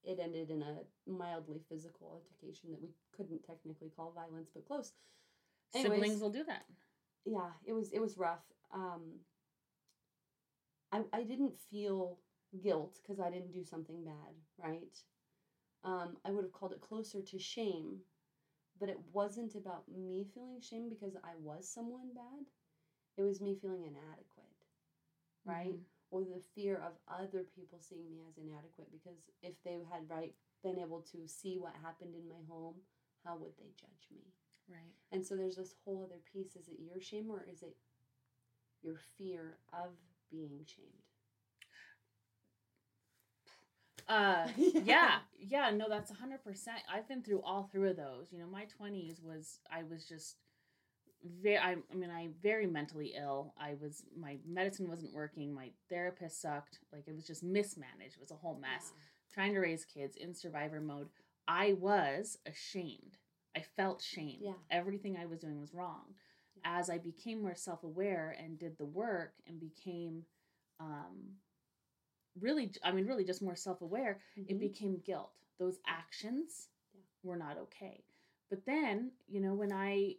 [0.03, 4.93] It ended in a mildly physical altercation that we couldn't technically call violence, but close.
[5.73, 5.99] Anyways.
[5.99, 6.65] Siblings will do that.
[7.25, 9.19] yeah it was it was rough um
[10.91, 12.17] i i didn't feel
[12.63, 14.97] guilt because i didn't do something bad right
[15.83, 17.99] um i would have called it closer to shame
[18.79, 22.45] but it wasn't about me feeling shame because i was someone bad
[23.17, 24.55] it was me feeling inadequate
[25.45, 25.83] right Mhm.
[26.11, 30.35] or the fear of other people seeing me as inadequate because if they had right
[30.63, 32.75] been able to see what happened in my home
[33.23, 34.33] how would they judge me
[34.69, 34.93] Right.
[35.11, 36.55] and so there's this whole other piece.
[36.57, 37.77] Is it your shame or is it
[38.81, 39.91] your fear of
[40.29, 41.06] being shamed?
[44.07, 46.79] Uh, yeah, yeah, no, that's hundred percent.
[46.91, 48.27] I've been through all three of those.
[48.31, 50.37] You know, my twenties was I was just
[51.41, 51.57] very.
[51.57, 53.53] I, I mean, I very mentally ill.
[53.59, 55.53] I was my medicine wasn't working.
[55.53, 56.79] My therapist sucked.
[56.91, 58.15] Like it was just mismanaged.
[58.15, 58.93] It was a whole mess.
[59.33, 61.09] Trying to raise kids in survivor mode.
[61.47, 63.17] I was ashamed.
[63.55, 64.37] I felt shame.
[64.41, 64.53] Yeah.
[64.71, 66.13] Everything I was doing was wrong.
[66.63, 70.23] As I became more self aware and did the work and became,
[70.79, 71.35] um,
[72.39, 74.59] really, I mean, really just more self aware, it mm-hmm.
[74.59, 75.31] became guilt.
[75.59, 77.01] Those actions Yeah.
[77.23, 78.03] were not okay.
[78.49, 80.15] But then, you know, when I,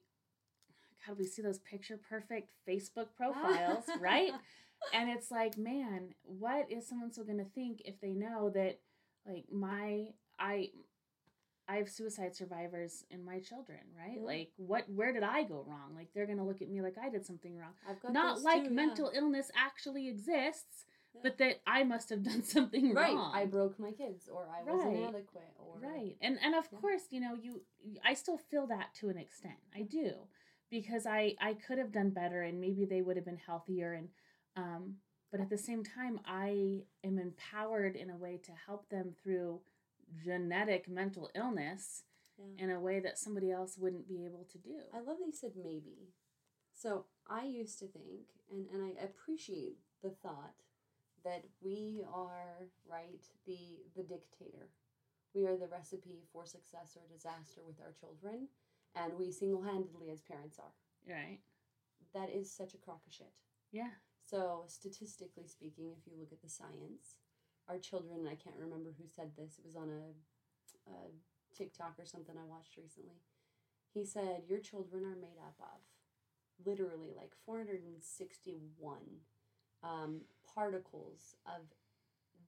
[1.07, 4.33] God, we see those picture perfect Facebook profiles, right?
[4.93, 8.81] And it's like, man, what is someone so going to think if they know that,
[9.27, 10.71] like, my, I,
[11.69, 14.17] I have suicide survivors in my children, right?
[14.19, 14.25] Yeah.
[14.27, 15.95] Like, what, where did I go wrong?
[15.95, 17.73] Like, they're going to look at me like I did something wrong.
[17.89, 18.75] I've got Not like too, yeah.
[18.75, 20.87] mental illness actually exists,
[21.19, 21.31] Yeah.
[21.31, 23.15] but that I must have done something right.
[23.15, 23.33] wrong.
[23.35, 24.97] I broke my kids, or I was Right.
[24.97, 26.79] inadequate, or right and and of Yeah.
[26.81, 27.63] course you know you
[28.05, 30.13] i still feel that to an extent i do
[30.71, 34.09] because i i could have done better and maybe they would have been healthier and
[34.57, 34.97] um
[35.31, 39.61] but at the same time i am empowered in a way to help them through
[40.25, 42.03] genetic mental illness
[42.39, 42.65] Yeah.
[42.65, 45.33] in a way that somebody else wouldn't be able to do I love that you
[45.33, 46.13] said maybe.
[46.73, 50.55] So I used to think, and, and I appreciate the thought
[51.25, 54.69] that we are right the the dictator.
[55.35, 58.49] We are the recipe for success or disaster with our children,
[58.95, 60.73] and we single handedly as parents are.
[61.07, 61.41] right
[62.15, 63.33] That is such a crock of shit.
[63.71, 63.91] yeah
[64.25, 67.17] So statistically speaking, if you look at the science,
[67.69, 70.99] our children, and I can't remember who said this, it was on a, a
[71.57, 73.21] TikTok or something I watched recently.
[73.93, 75.81] He said, Your children are made up of
[76.65, 78.99] literally like 461
[79.83, 80.23] um,
[80.55, 81.63] particles of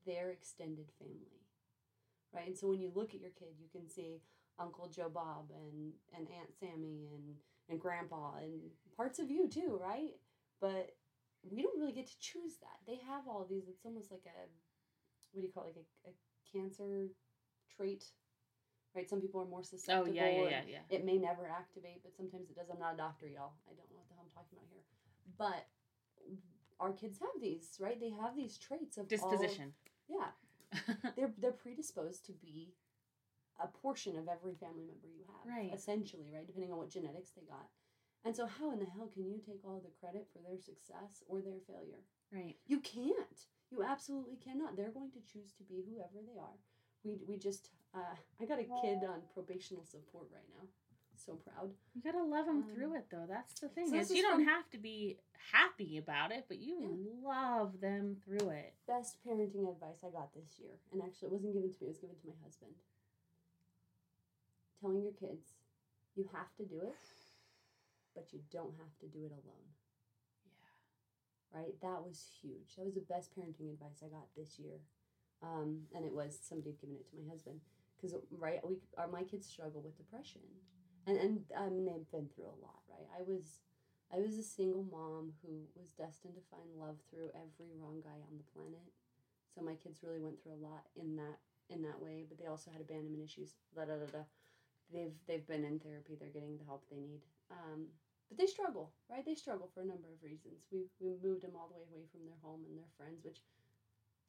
[0.07, 1.47] their extended family.
[2.33, 2.47] Right?
[2.47, 4.23] And so when you look at your kid, you can see
[4.59, 7.35] Uncle Joe Bob and, and Aunt Sammy and,
[7.69, 8.61] and Grandpa and
[8.97, 10.15] parts of you too, right?
[10.61, 10.95] But
[11.43, 12.79] we don't really get to choose that.
[12.87, 13.65] They have all these.
[13.69, 14.47] It's almost like a
[15.33, 15.75] what do you call it?
[15.77, 16.13] Like a, a
[16.51, 17.09] cancer
[17.77, 18.05] trait,
[18.95, 19.09] right?
[19.09, 20.13] Some people are more oh susceptible.
[20.15, 22.67] yeah yeah yeah yeah It may never activate, but sometimes it does.
[22.71, 23.55] I'm not a doctor, y'all.
[23.71, 24.85] I don't know what the hell I'm talking about here.
[25.39, 25.67] But
[26.81, 28.01] our kids have these, right?
[28.01, 29.75] They have these traits of all- disposition
[30.09, 30.31] yeah,
[31.17, 32.75] they're they're predisposed to be
[33.63, 35.71] a portion of every family member you have, Right.
[35.75, 36.47] Essentially, right?
[36.47, 37.69] Depending on what genetics they got.
[38.25, 41.23] And so, how in the hell can you take all the credit for their success
[41.29, 42.03] or their failure?
[42.33, 43.39] right You can't.
[43.71, 44.77] You absolutely cannot.
[44.77, 46.59] They're going to choose to be whoever they are.
[47.05, 50.67] We we just uh, I got a kid on probational support right now.
[51.27, 51.71] So proud.
[51.95, 54.37] you gotta love them Um, through it though that's the thing so is you don't
[54.37, 55.19] from- have to be
[55.53, 56.79] happy about it but you
[57.23, 61.53] love them through it Best parenting advice I got this year, and actually it wasn't
[61.55, 61.87] given to me.
[61.87, 62.73] It was given to my husband.
[64.81, 65.53] Telling your kids,
[66.17, 66.97] you have to do it,
[68.15, 69.69] but you don't have to do it alone.
[70.49, 71.75] yeah right?
[71.83, 72.75] That was huge.
[72.77, 74.81] That was the best parenting advice I got this year.
[75.43, 77.61] um, and it was somebody had given it to my husband
[77.97, 80.41] because right we our my kids struggle with depression,
[81.07, 82.81] and and I mean they've been through a lot.
[82.89, 83.61] Right, I was
[84.13, 88.19] I was a single mom who was destined to find love through every wrong guy
[88.27, 88.91] on the planet.
[89.55, 91.39] So my kids really went through a lot in that
[91.71, 93.55] in that way, but they also had abandonment issues.
[93.75, 94.25] Da da da da.
[94.93, 96.19] They've they've been in therapy.
[96.19, 97.23] They're getting the help they need.
[97.51, 97.91] Um,
[98.31, 99.27] but they struggle, right?
[99.27, 100.67] They struggle for a number of reasons.
[100.71, 103.43] We we moved them all the way away from their home and their friends, which,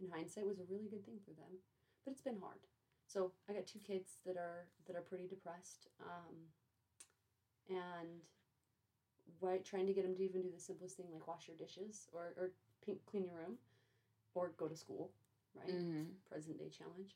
[0.02, 1.62] in hindsight, was a really good thing for them.
[2.06, 2.66] But it's been hard.
[3.06, 6.50] So I got two kids that are that are pretty depressed, um,
[7.72, 8.22] and
[9.40, 12.08] right trying to get them to even do the simplest thing like wash your dishes
[12.12, 12.52] or or
[12.86, 13.56] pink, clean your room,
[14.36, 15.12] or go to school,
[15.56, 15.72] right?
[15.72, 16.14] Mm-hmm.
[16.30, 17.16] Present day challenge.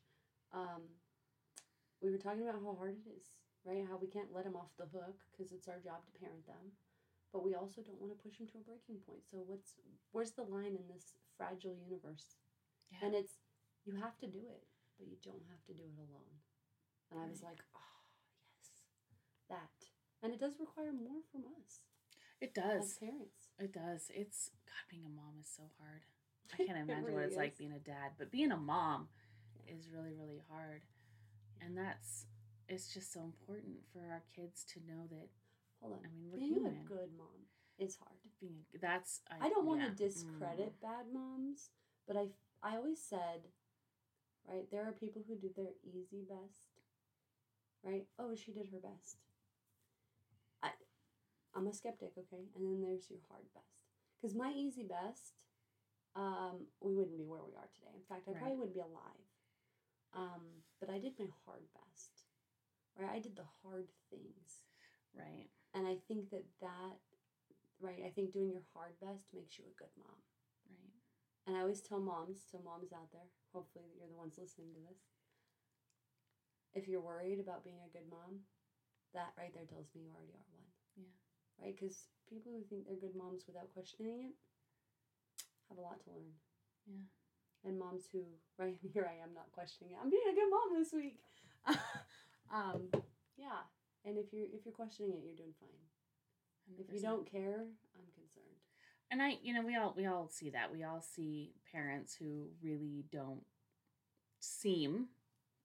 [0.54, 0.82] Um,
[2.00, 3.84] we were talking about how hard it is, right?
[3.88, 6.72] How we can't let them off the hook because it's our job to parent them,
[7.32, 9.26] but we also don't want to push them to a breaking point.
[9.26, 9.76] So what's
[10.12, 12.38] where's the line in this fragile universe?
[12.90, 13.08] Yeah.
[13.08, 13.42] And it's
[13.84, 14.64] you have to do it,
[14.98, 16.34] but you don't have to do it alone.
[17.10, 17.96] And I was like, oh
[18.54, 18.70] yes,
[19.50, 19.95] that.
[20.26, 21.86] And it does require more from us
[22.40, 22.98] It as does.
[22.98, 23.46] parents.
[23.60, 24.10] It does.
[24.10, 24.82] It's God.
[24.90, 26.02] Being a mom is so hard.
[26.52, 29.06] I can't It imagine what really it's like being a dad, but being a mom
[29.54, 29.74] Yeah.
[29.78, 30.82] is really, really hard.
[31.62, 32.26] And that's
[32.68, 35.28] it's just so important for our kids to know that.
[35.80, 36.00] Hold on.
[36.04, 36.82] I mean, we're Being human.
[36.84, 37.46] a good mom
[37.78, 38.18] is hard.
[38.40, 39.96] Being that's I don't want to mm.
[39.96, 41.70] discredit bad moms,
[42.06, 42.30] but I
[42.62, 43.46] I always said,
[44.48, 44.68] right?
[44.72, 46.82] There are people who do their easy best,
[47.84, 48.06] right?
[48.18, 49.18] Oh, she did her best.
[51.56, 52.44] I'm a skeptic, okay?
[52.54, 53.88] And then there's your hard best.
[54.20, 55.34] Cuz my easy best
[56.14, 57.94] um we wouldn't be where we are today.
[57.94, 58.40] In fact, I Right.
[58.40, 59.26] probably wouldn't be alive.
[60.12, 62.24] Um but I did my hard best.
[62.98, 63.10] Right?
[63.10, 64.62] I did the hard things.
[65.14, 65.48] Right.
[65.74, 67.00] And I think that that
[67.80, 70.20] right, I think doing your hard best makes you a good mom.
[70.68, 70.92] Right.
[71.46, 74.80] And I always tell moms, to moms out there, hopefully you're the ones listening to
[74.80, 74.98] this.
[76.74, 78.40] If you're worried about being a good mom,
[79.14, 80.65] that right there tells me you already are one.
[81.60, 81.74] Right?
[81.74, 84.34] Because people who think they're good moms without questioning it
[85.68, 86.32] have a lot to learn.
[86.86, 87.68] Yeah.
[87.68, 88.22] And moms who,
[88.58, 89.98] right here I am not questioning it.
[90.02, 91.18] I'm being a good mom this week.
[92.54, 92.88] um,
[93.36, 93.66] yeah.
[94.04, 96.78] And if you're if you're questioning it, you're doing fine.
[96.78, 97.62] If you don't care,
[97.94, 98.58] I'm concerned.
[99.10, 100.72] and I, you know, we all we all see that.
[100.72, 103.42] We all see parents who really don't
[104.38, 105.06] seem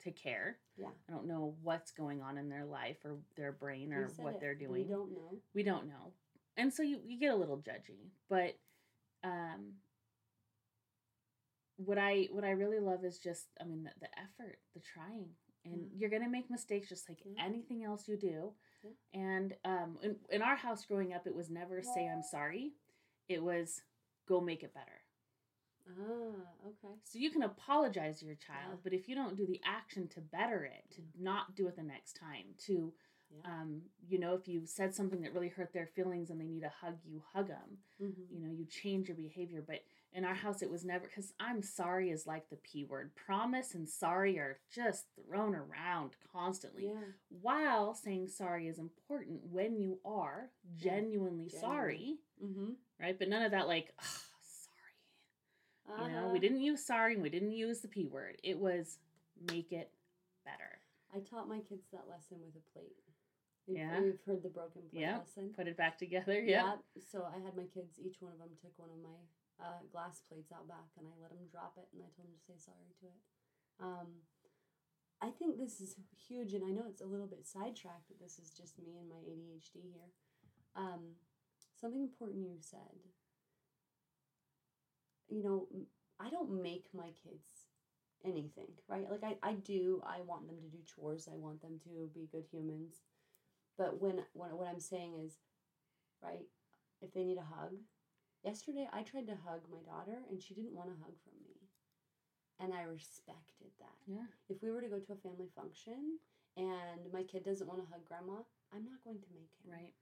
[0.02, 0.58] to care.
[0.78, 0.88] Yeah.
[1.08, 4.40] I don't know what's going on in their life or their brain or what it.
[4.42, 4.72] they're doing.
[4.72, 5.34] We don't know.
[5.54, 6.14] we don't know
[6.58, 8.58] and so you, you get a little judgy but
[9.24, 9.74] um
[11.78, 15.30] what i what i really love is just i mean the, the effort the trying
[15.66, 15.88] and Yeah.
[15.98, 17.44] you're gonna make mistakes just like Yeah.
[17.44, 18.52] anything else you do
[18.84, 18.92] Yeah.
[19.14, 22.74] and um in, in our house growing up it was never say i'm sorry
[23.30, 23.82] it was
[24.28, 25.01] go make it better
[26.00, 26.94] Ah, okay.
[27.04, 28.78] so you can apologize to your child Yeah.
[28.84, 31.84] but if you don't do the action to better it to not do it the
[31.84, 32.94] next time to
[33.34, 33.50] Yeah.
[33.62, 36.64] um, you know, if you said something that really hurt their feelings and they need
[36.64, 37.78] a hug, you hug them.
[38.02, 38.24] Mm-hmm.
[38.30, 39.64] You know, you change your behavior.
[39.66, 43.16] But in our house, it was never because I'm sorry is like the P word.
[43.16, 46.88] Promise and sorry are just thrown around constantly.
[46.88, 47.06] Yeah.
[47.30, 52.72] While saying sorry is important when you are genuinely sorry, Mm-hmm.
[53.00, 53.18] right?
[53.18, 54.22] But none of that, like, "Ugh,
[55.98, 56.12] sorry.
[56.14, 58.38] You know, we didn't use sorry and we didn't use the P word.
[58.44, 58.98] It was
[59.52, 59.90] make it
[60.46, 60.80] better.
[61.14, 62.96] I taught my kids that lesson with a plate.
[63.68, 64.00] You've, Yeah.
[64.02, 65.18] You've heard the broken plate Yeah.
[65.20, 65.54] lesson.
[65.56, 66.40] Put it back together.
[66.46, 66.78] Yeah.
[67.12, 69.20] So I had my kids, each one of them took one of my
[69.60, 72.36] uh, glass plates out back and I let them drop it and I told them
[72.38, 73.20] to say sorry to it.
[73.80, 74.08] Um,
[75.22, 75.96] I think this is
[76.28, 79.08] huge and I know it's a little bit sidetracked, but this is just me and
[79.10, 80.10] my ADHD here.
[80.76, 81.14] Um,
[81.80, 82.98] something important you said.
[85.32, 85.68] You know,
[86.20, 87.72] I don't make my kids
[88.26, 89.10] anything, right?
[89.10, 92.28] Like I, I do, I want them to do chores, I want them to be
[92.32, 93.02] good humans.
[93.78, 95.38] But when, when what I'm saying is,
[96.22, 96.46] right,
[97.02, 97.74] if they need a hug,
[98.44, 101.56] yesterday I tried to hug my daughter and she didn't want a hug from me.
[102.60, 103.98] And I respected that.
[104.06, 104.30] Yeah.
[104.50, 106.20] If we were to go to a family function
[106.58, 109.72] and my kid doesn't want to hug grandma, I'm not going to make him.
[109.72, 109.94] Right.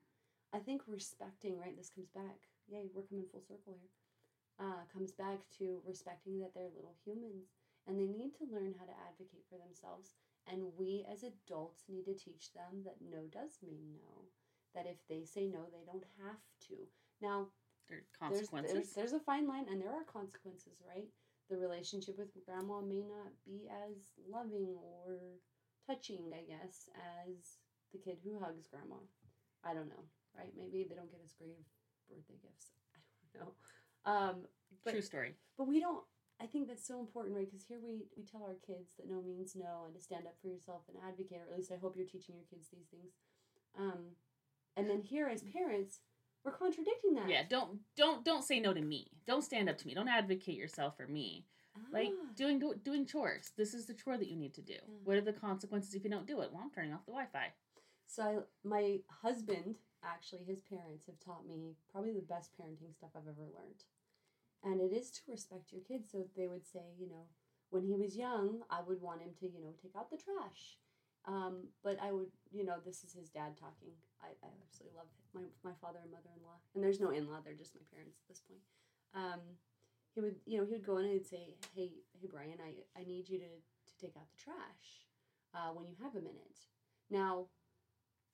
[0.51, 1.78] I think respecting, right?
[1.78, 2.49] This comes back.
[2.68, 3.99] Yay, we're coming full circle here.
[4.60, 7.47] Uh, comes back to respecting that they're little humans
[7.88, 10.20] and they need to learn how to advocate for themselves.
[10.51, 14.28] And we as adults need to teach them that no does mean no.
[14.76, 16.76] That if they say no, they don't have to.
[17.22, 17.47] Now,
[17.89, 18.74] are there's, consequences.
[18.74, 21.07] there's, there's a fine line and there are consequences, right?
[21.49, 25.39] The relationship with grandma may not be as loving or
[25.88, 27.57] touching, I guess, as
[27.91, 29.01] the kid who hugs grandma.
[29.66, 30.05] I don't know,
[30.38, 30.53] right?
[30.53, 31.57] Maybe they don't get as great
[32.05, 32.70] birthday gifts.
[32.93, 33.53] I don't know.
[34.06, 34.45] Um,
[34.84, 35.36] but True story.
[35.58, 36.04] but we don't
[36.41, 37.45] I think that's so important, right?
[37.50, 40.36] Because here we we tell our kids that no means no, and to stand up
[40.41, 41.39] for yourself and advocate.
[41.41, 43.12] Or at least I hope you're teaching your kids these things.
[43.78, 44.16] Um,
[44.78, 46.00] and then here as parents,
[46.45, 47.28] we're contradicting that.
[47.30, 49.12] Yeah, don't don't don't say no to me.
[49.28, 49.93] Don't stand up to me.
[49.93, 51.45] Don't advocate yourself for me.
[51.91, 52.32] Like Ah.
[52.36, 53.52] doing do, doing chores.
[53.58, 54.78] This is the chore that you need to do.
[55.04, 56.52] What are the consequences if you don't do it?
[56.52, 57.54] Well, I'm turning off the Wi-Fi.
[58.10, 58.38] So I,
[58.68, 63.45] my husband, actually, his parents have taught me probably the best parenting stuff I've ever
[63.45, 63.86] learned.
[64.66, 66.10] And it is to respect your kids.
[66.12, 67.30] So they would say, you know,
[67.70, 70.82] when he was young, I would want him to, you know, take out the trash.
[71.30, 73.93] Um, but I would, you know, this is his dad talking.
[74.26, 76.57] I, I absolutely love my, my father and mother in law.
[76.74, 78.66] And there's no in law, they're just my parents at this point.
[79.14, 79.62] Um,
[80.16, 83.05] he would, you know, he would go in and say, hey, hey, Brian, I, I
[83.05, 85.05] need you to, to take out the trash
[85.53, 86.57] uh, when you have a minute.
[87.12, 87.53] Now,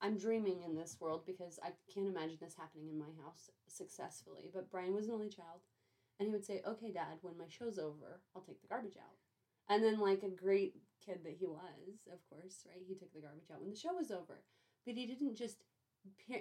[0.02, 4.50] I'm dreaming in this world because I can't imagine this happening in my house successfully.
[4.52, 5.60] But Brian was an only child,
[6.18, 9.16] and he would say, "Okay, Dad, when my show's over, I'll take the garbage out."
[9.68, 12.84] And then, like a great kid that he was, of course, right?
[12.86, 14.42] He took the garbage out when the show was over.
[14.84, 15.64] But he didn't just,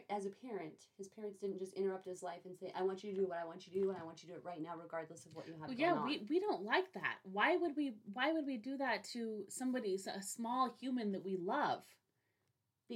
[0.09, 3.11] as a parent, his parents didn't just interrupt his life and say, "I want you
[3.11, 4.45] to do what I want you to do, and I want you to do it
[4.45, 7.19] right now, regardless of what you have." Well, yeah, on." we, we don't like that.
[7.23, 11.37] Why would we why would we do that to somebody a small human that we
[11.37, 11.83] love?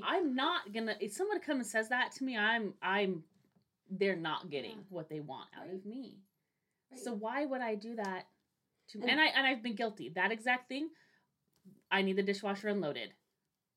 [0.03, 3.23] I'm not gonna if someone comes and says that to me, I'm I'm
[3.89, 4.83] they're not getting Yeah.
[4.89, 5.73] what they want out Right.
[5.75, 6.19] of me.
[6.91, 6.99] Right.
[6.99, 8.27] So why would I do that
[8.89, 10.09] to And- and I and I've been guilty.
[10.09, 10.89] That exact thing.
[11.91, 13.13] I need the dishwasher unloaded.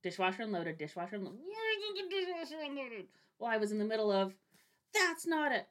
[0.02, 1.40] Dishwasher unloaded, dishwasher unloaded.
[1.40, 3.08] Why dishwasher unloaded?
[3.38, 4.34] Well, I was in the middle of
[4.92, 5.66] that's not it.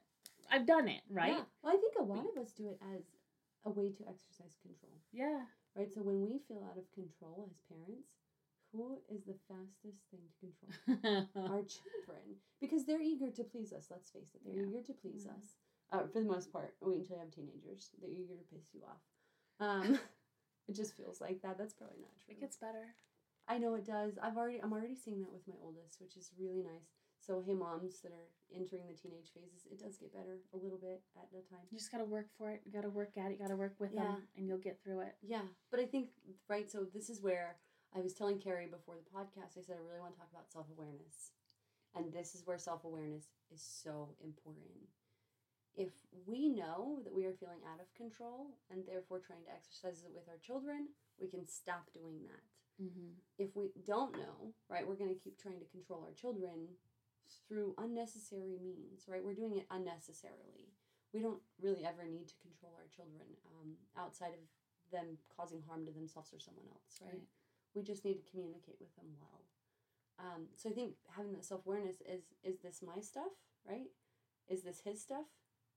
[0.50, 1.32] I've done it, right?
[1.32, 1.44] Yeah.
[1.62, 3.04] Well, I think a lot of us do it as
[3.64, 4.98] a way to exercise control.
[5.12, 5.46] Yeah.
[5.74, 5.90] Right?
[5.92, 8.08] So when we feel out of control as parents,
[8.72, 11.26] who is the fastest thing to control?
[11.50, 12.36] Our children.
[12.60, 14.40] Because they're eager to please us, let's face it.
[14.44, 14.68] They're Yeah.
[14.68, 15.32] eager to please Yeah.
[15.32, 15.56] us.
[15.92, 16.74] Uh, for the most part.
[16.80, 17.90] Wait until you have teenagers.
[18.00, 19.02] They're eager to piss you off.
[19.60, 19.82] Um,
[20.68, 21.58] it just feels like that.
[21.58, 22.34] That's probably not true.
[22.34, 22.94] it gets better.
[23.48, 24.16] I know it does.
[24.22, 26.94] I've already I'm already seeing that with my oldest, which is really nice.
[27.18, 30.78] So hey moms that are entering the teenage phases, it does get better a little
[30.78, 31.66] bit at a time.
[31.70, 32.62] You just gotta work for it.
[32.64, 33.32] You gotta work at it.
[33.32, 34.04] You gotta work with Yeah.
[34.04, 35.16] them, and you'll get through it.
[35.22, 36.10] Yeah, but I think
[36.48, 36.70] right.
[36.70, 37.56] So this is where
[37.94, 39.58] I was telling Carrie before the podcast.
[39.58, 41.36] I said I really want to talk about self awareness,
[41.94, 44.88] and this is where self awareness is so important.
[45.74, 45.92] If
[46.26, 50.12] we know that we are feeling out of control and therefore trying to exercise it
[50.12, 52.44] with our children, we can stop doing that.
[52.76, 53.16] Mm-hmm.
[53.38, 56.76] If we don't know, right, we're going to keep trying to control our children
[57.48, 59.24] through unnecessary means, right?
[59.24, 60.76] We're doing it unnecessarily.
[61.12, 63.24] We don't really ever need to control our children
[63.56, 64.44] um, outside of
[64.92, 67.16] them causing harm to themselves or someone else, right?
[67.16, 67.41] Right.
[67.74, 69.40] We just need to communicate with them well.
[70.18, 73.32] Um, so I think having that self awareness is is this my stuff,
[73.66, 73.90] right?
[74.48, 75.26] Is this his stuff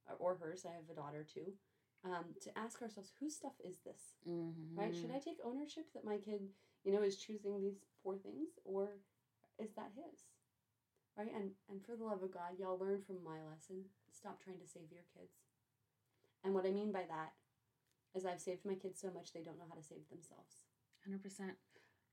[0.08, 0.66] or, or hers?
[0.66, 1.54] I have a daughter too.
[2.04, 4.14] Um, to ask ourselves, whose stuff is this?
[4.30, 4.78] Mm-hmm.
[4.78, 4.94] right?
[4.94, 9.02] Should I take ownership that my kid, you know, is choosing these poor things, or
[9.58, 10.30] is that his?
[11.18, 11.32] Right?
[11.34, 13.90] And and for the love of God, y'all learn from my lesson.
[14.12, 15.34] Stop trying to save your kids.
[16.44, 17.34] And what I mean by that
[18.14, 20.62] is I've saved my kids so much they don't know how to save themselves.
[21.04, 21.58] Hundred percent.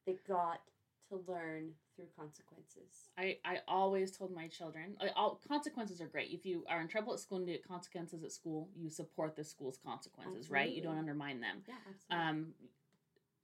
[0.06, 0.60] They got
[1.08, 3.10] to learn through consequences.
[3.18, 6.30] I, I always told my children all consequences are great.
[6.30, 9.44] If you are in trouble at school and get consequences at school, you support the
[9.44, 10.70] school's consequences, right?
[10.70, 11.58] You don't undermine them.
[11.68, 12.28] Yeah, absolutely.
[12.28, 12.46] Um,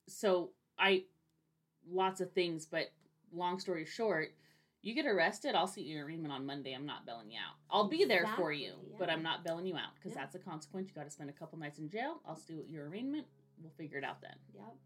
[0.09, 1.04] so I
[1.90, 2.90] lots of things, but
[3.32, 4.32] long story short,
[4.82, 5.54] you get arrested.
[5.54, 6.72] I'll see your arraignment on Monday.
[6.72, 7.56] I'm not bailing you out.
[7.70, 9.11] I'll be there for you, Exactly, but.
[9.11, 10.22] I'm not bailing you out because Yeah.
[10.22, 10.88] that's a consequence.
[10.88, 12.20] You got to spend a couple nights in jail.
[12.26, 13.26] I'll do your arraignment.
[13.61, 14.36] We'll figure it out then.
[14.54, 14.76] Yep.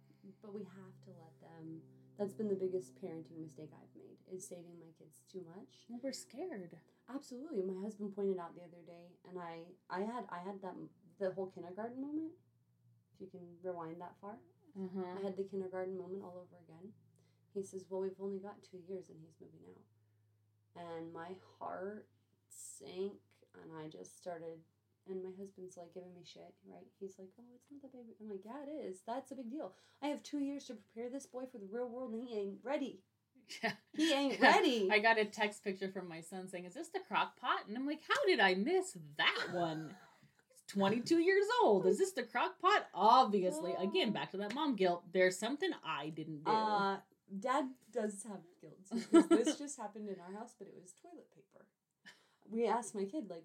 [0.42, 1.82] But we have to let them.
[2.18, 5.86] That's been the biggest parenting mistake I've made is saving my kids too much.
[6.02, 6.76] We're scared.
[7.12, 7.62] Absolutely.
[7.62, 10.74] My husband pointed out the other day, and I, I had, I had that
[11.18, 12.32] the whole kindergarten moment.
[13.14, 14.38] If you can rewind that far,
[14.78, 15.18] Uh-huh.
[15.18, 16.92] I had the kindergarten moment all over again.
[17.54, 19.84] He says, "Well, we've only got two years, and he's moving out,"
[20.80, 22.06] and my heart
[22.48, 23.20] sank,
[23.60, 24.58] and I just started.
[25.08, 26.86] And my husband's like giving me shit, right?
[27.00, 29.00] He's like, "Oh, it's not that big." I'm like, "Yeah, it is.
[29.06, 29.72] That's a big deal.
[30.00, 32.58] I have two years to prepare this boy for the real world, and he ain't
[32.62, 33.00] ready.
[33.62, 33.72] Yeah.
[33.96, 37.00] He ain't ready." I got a text picture from my son saying, "Is this the
[37.00, 39.94] crock pot?" And I'm like, "How did I miss that one?"
[40.52, 41.86] He's 22 years old.
[41.86, 42.86] Is this the crock pot?
[42.94, 43.74] Obviously.
[43.80, 45.02] Again, back to that mom guilt.
[45.12, 46.50] There's something I didn't do.
[46.50, 46.98] Uh,
[47.40, 51.26] Dad does have guilt too, this just happened in our house, but it was toilet
[51.34, 51.66] paper.
[52.50, 53.44] We asked my kid like,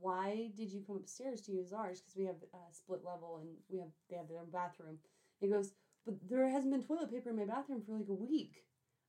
[0.00, 3.56] "Why did you come upstairs to use ours?" Because we have a split level and
[3.68, 4.98] we have they have their own bathroom.
[5.40, 5.72] He goes,
[6.04, 8.64] "But there hasn't been toilet paper in my bathroom for like a week."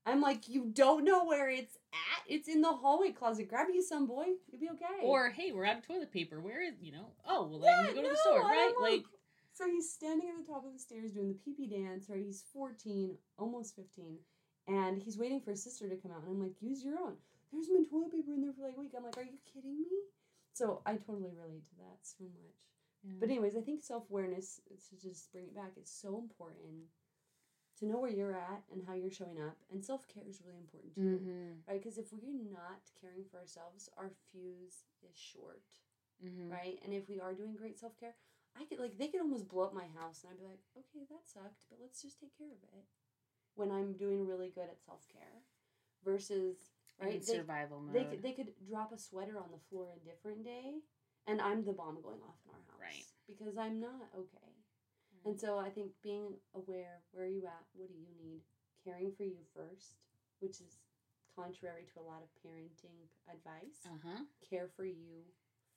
[0.05, 2.23] I'm like, "You don't know where it's at?
[2.27, 3.47] It's in the hallway closet.
[3.49, 4.25] Grab you some, boy.
[4.47, 6.39] You'll be okay." or hey, we're out of toilet paper.
[6.39, 7.13] Where is you know?
[7.25, 8.73] Oh, well then Yeah, you go to the no, store, right?
[8.75, 9.05] I'm Like,
[9.53, 12.23] So he's standing at the top of the stairs doing the pee pee dance, right?
[12.23, 14.17] He's 14, almost 15,
[14.67, 16.23] and he's waiting for his sister to come out.
[16.23, 17.17] And I'm like, use your own.
[17.51, 18.93] There's been toilet paper in there for like a week.
[18.95, 19.87] I'm like, are you kidding me?
[20.59, 22.59] So I totally relate to that so much.
[23.03, 23.15] Yeah.
[23.19, 26.91] But anyways, I think self awareness to just bring it back is so important
[27.79, 30.59] to know where you're at and how you're showing up, and self care is really
[30.59, 31.63] important too, mm-hmm.
[31.63, 31.79] right?
[31.81, 35.63] Because if we're not caring for ourselves, our fuse is short,
[36.19, 36.51] Mm-hmm.
[36.51, 36.77] right?
[36.83, 38.11] And if we are doing great self care,
[38.59, 41.07] I could like they could almost blow up my house, and I'd be like, okay,
[41.07, 42.83] that sucked, but let's just take care of it.
[43.55, 45.47] When I'm doing really good at self care,
[46.03, 46.57] versus
[47.01, 47.95] right, In they, survival mode.
[47.95, 50.79] they could they could drop a sweater on the floor a different day,
[51.27, 53.05] and I'm the bomb going off in our house, Right.
[53.27, 54.51] Because I'm not okay.
[55.25, 57.63] And so I think being aware, where are you at?
[57.75, 58.41] What do you need?
[58.85, 59.95] Caring for you first,
[60.39, 60.79] which is
[61.35, 62.97] contrary to a lot of parenting
[63.29, 63.79] advice.
[63.85, 64.23] uh huh.
[64.49, 65.23] Care for you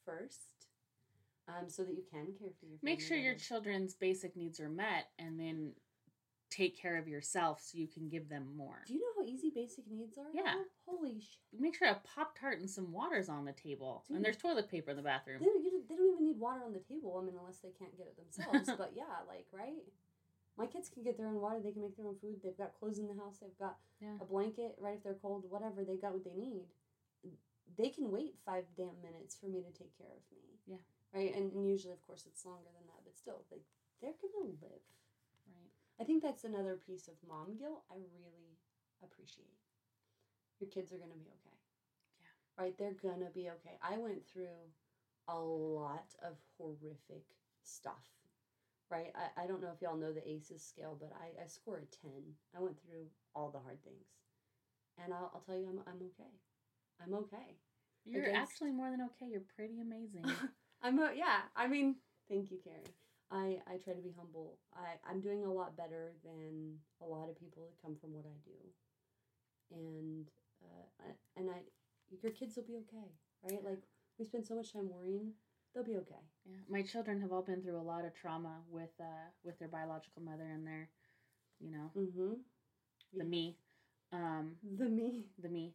[0.04, 0.68] first,
[1.48, 2.78] um, so that you can care for your.
[2.82, 5.72] Make sure your children's basic needs are met, and then
[6.50, 8.82] take care of yourself so you can give them more.
[8.86, 10.26] Do you know how easy basic needs are?
[10.34, 10.42] Yeah.
[10.42, 10.60] now?
[10.86, 11.38] Holy shit!
[11.58, 14.16] Make sure a pop tart and some water's on the table, Dude.
[14.16, 15.38] and there's toilet paper in the bathroom.
[15.40, 17.16] They don't, you they don't even need water on the table.
[17.20, 18.70] I mean, unless they can't get it themselves.
[18.78, 19.82] but yeah, like right.
[20.58, 21.60] My kids can get their own water.
[21.64, 22.36] They can make their own food.
[22.44, 23.40] They've got clothes in the house.
[23.40, 24.20] They've got Yeah.
[24.20, 25.00] a blanket, right?
[25.00, 25.80] If they're cold, whatever.
[25.80, 26.68] They got what they need.
[27.78, 30.60] They can wait five damn minutes for me to take care of me.
[30.68, 30.84] Yeah.
[31.16, 31.32] Right.
[31.32, 33.00] And, and usually, of course, it's longer than that.
[33.00, 33.64] But still, they
[34.04, 34.84] they're gonna live.
[35.48, 35.72] Right.
[36.00, 38.51] I think that's another piece of mom guilt I really
[39.04, 39.56] appreciate.
[40.60, 41.58] Your kids are going to be okay.
[42.20, 42.64] Yeah.
[42.64, 42.74] Right?
[42.78, 43.76] They're going to be okay.
[43.82, 44.70] I went through
[45.28, 47.24] a lot of horrific
[47.62, 48.04] stuff.
[48.90, 49.12] Right?
[49.16, 51.96] I, I don't know if y'all know the ACEs scale, but I, I score a
[52.06, 52.12] 10.
[52.56, 54.06] I went through all the hard things.
[55.02, 56.30] And I'll, I'll tell you, I'm, I'm okay.
[57.02, 57.56] I'm okay.
[58.04, 59.30] You're Against- actually more than okay.
[59.30, 60.24] You're pretty amazing.
[60.82, 61.42] I'm a, yeah.
[61.56, 61.96] I mean,
[62.28, 62.94] thank you, Carrie.
[63.30, 64.58] I I try to be humble.
[64.76, 68.26] I I'm doing a lot better than a lot of people that come from what
[68.26, 68.58] I do,
[69.72, 70.26] and
[70.62, 71.62] uh, I, and I
[72.22, 73.08] your kids will be okay,
[73.42, 73.62] right?
[73.64, 73.82] Like
[74.18, 75.32] we spend so much time worrying,
[75.74, 76.22] they'll be okay.
[76.44, 76.56] yeah.
[76.70, 80.22] My children have all been through a lot of trauma with uh with their biological
[80.22, 80.88] mother and their,
[81.60, 82.34] you know, Mm-hmm.
[83.16, 83.56] the me,
[84.12, 85.24] um, The me.
[85.42, 85.74] the me.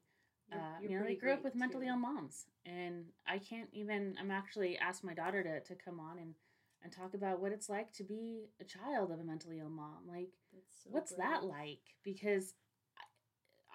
[0.50, 1.92] You're- uh, you're you know, they grew up great, with mentally too.
[1.92, 4.16] ill moms, and I can't even.
[4.20, 6.36] I'm actually asked my daughter to to come on and
[6.84, 10.08] and talk about what it's like to be a child of a mentally ill mom.
[10.08, 10.30] Like,
[10.70, 11.82] so what's that like?
[12.04, 12.54] Because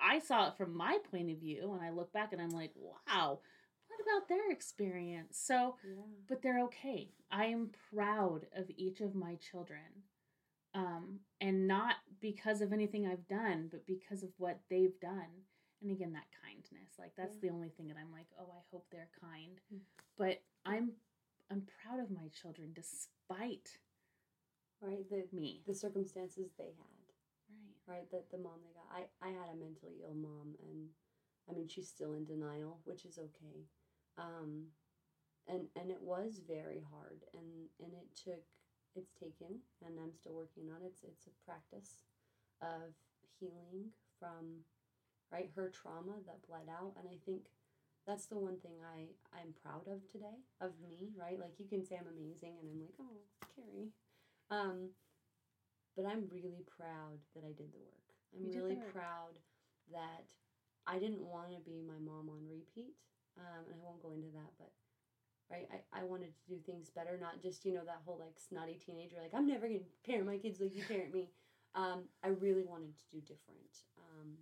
[0.03, 2.73] I, saw it from my point of view, and I look back and I'm like,
[2.77, 3.41] wow,
[3.89, 5.39] what about their experience?
[5.39, 6.03] So, Yeah.
[6.29, 7.13] but they're okay.
[7.31, 10.05] I am proud of each of my children.
[10.75, 15.45] Um, and not because of anything I've done, but because of what they've done.
[15.83, 16.99] And again, that kindness.
[16.99, 17.41] Like that's Yeah.
[17.43, 19.61] the only thing that I'm like, oh, I hope they're kind.
[19.73, 19.81] Mm.
[20.17, 20.93] But I'm
[21.51, 23.79] I'm proud of my children despite
[24.81, 25.09] Right.
[25.11, 25.63] The me.
[25.67, 27.02] the circumstances they had.
[27.89, 28.09] Right.
[28.13, 30.89] that the mom they got i i had a mentally ill mom and
[31.51, 33.67] i mean she's still in denial which is okay.
[34.17, 34.69] Um
[35.49, 38.45] and and it was very hard and and it took
[38.95, 40.93] it's taken and i'm still working on it.
[40.95, 42.05] It's it's a practice
[42.63, 42.95] of
[43.41, 44.63] healing from
[45.33, 46.95] right her trauma that bled out.
[46.99, 47.51] And i think
[48.07, 51.39] that's the one thing i i'm proud of today of me right?
[51.39, 53.19] Like you can say i'm amazing and i'm like oh
[53.57, 53.91] carrie.
[54.51, 54.91] Um
[55.97, 58.07] but I'm really proud that I did the work.
[58.35, 58.93] I'm You really work.
[58.93, 59.35] proud
[59.93, 60.25] that
[60.87, 62.95] I didn't want to be my mom on repeat.
[63.39, 64.69] Um, and I won't go into that, but
[65.49, 68.37] right, I, I wanted to do things better, not just, you know, that whole like
[68.37, 71.33] snotty teenager, like I'm never gonna parent my kids like you parent me.
[71.75, 73.73] Um, I really wanted to do different.
[73.97, 74.37] Um,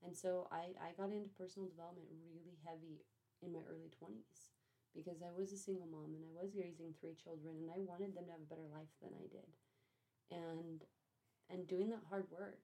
[0.00, 3.04] and so I, I got into personal development really heavy
[3.44, 4.52] in my early 20s
[4.96, 8.16] because I was a single mom and I was raising three children and I wanted
[8.16, 9.48] them to have a better life than I did
[10.30, 10.84] and
[11.50, 12.60] and doing that hard work.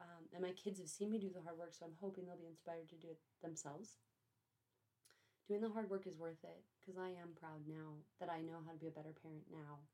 [0.00, 2.36] Um, and my kids have seen me do the hard work so i'm hoping they'll
[2.36, 3.96] be inspired to do it themselves.
[5.46, 8.58] Doing the hard work is worth it because i am proud now that i know
[8.66, 9.84] how to be a better parent now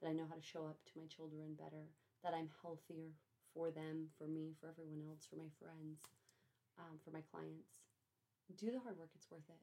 [0.00, 1.90] that i know how to show up to my children better
[2.24, 3.10] that i'm healthier
[3.52, 5.98] for them for me for everyone else for my friends
[6.78, 7.84] um, for my clients.
[8.56, 9.60] Do the hard work it's worth it.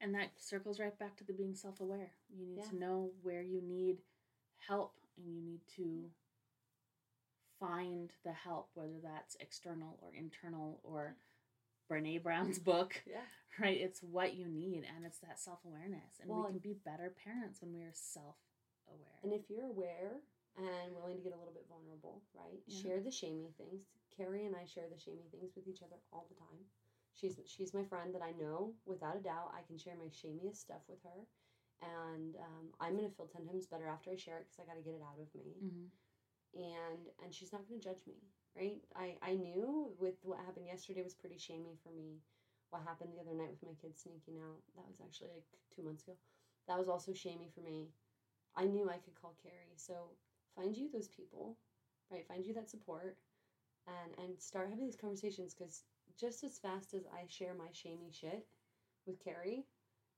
[0.00, 2.12] And that circles right back to the being self aware.
[2.28, 2.70] You need Yeah.
[2.70, 4.02] to know where you need
[4.58, 6.10] help and you need to
[7.66, 11.16] find the help, whether that's external or internal or
[11.90, 13.24] Brene Brown's book, yeah
[13.60, 13.78] right?
[13.78, 16.18] It's what you need and it's that self awareness.
[16.20, 18.36] And Well, we can be better parents when we are self
[18.88, 19.18] aware.
[19.22, 20.18] And if you're aware
[20.58, 22.58] and willing to get a little bit vulnerable, right?
[22.66, 22.82] Yeah.
[22.82, 23.86] Share the shamey things.
[24.16, 26.62] Carrie and I share the shamey things with each other all the time.
[27.14, 30.58] She's she's my friend that I know without a doubt I can share my shamiest
[30.66, 31.20] stuff with her.
[31.82, 34.78] and um, I'm gonna feel ten times better after I share it because I got
[34.78, 35.54] to get it out of me.
[35.62, 35.86] Mm-hmm.
[36.54, 38.14] And and she's not gonna judge me,
[38.56, 38.80] right?
[38.96, 42.20] I I knew with what happened yesterday was pretty shamey for me.
[42.70, 44.60] What happened the other night with my kids sneaking out?
[44.76, 46.16] That was actually like two months ago.
[46.68, 47.90] That was also shamey for me.
[48.56, 49.94] I knew I could call Carrie, so
[50.56, 51.56] find you those people,
[52.10, 52.26] right?
[52.26, 53.16] Find you that support,
[53.86, 55.82] and and start having these conversations because
[56.18, 58.46] just as fast as I share my shamey shit
[59.06, 59.66] with Carrie,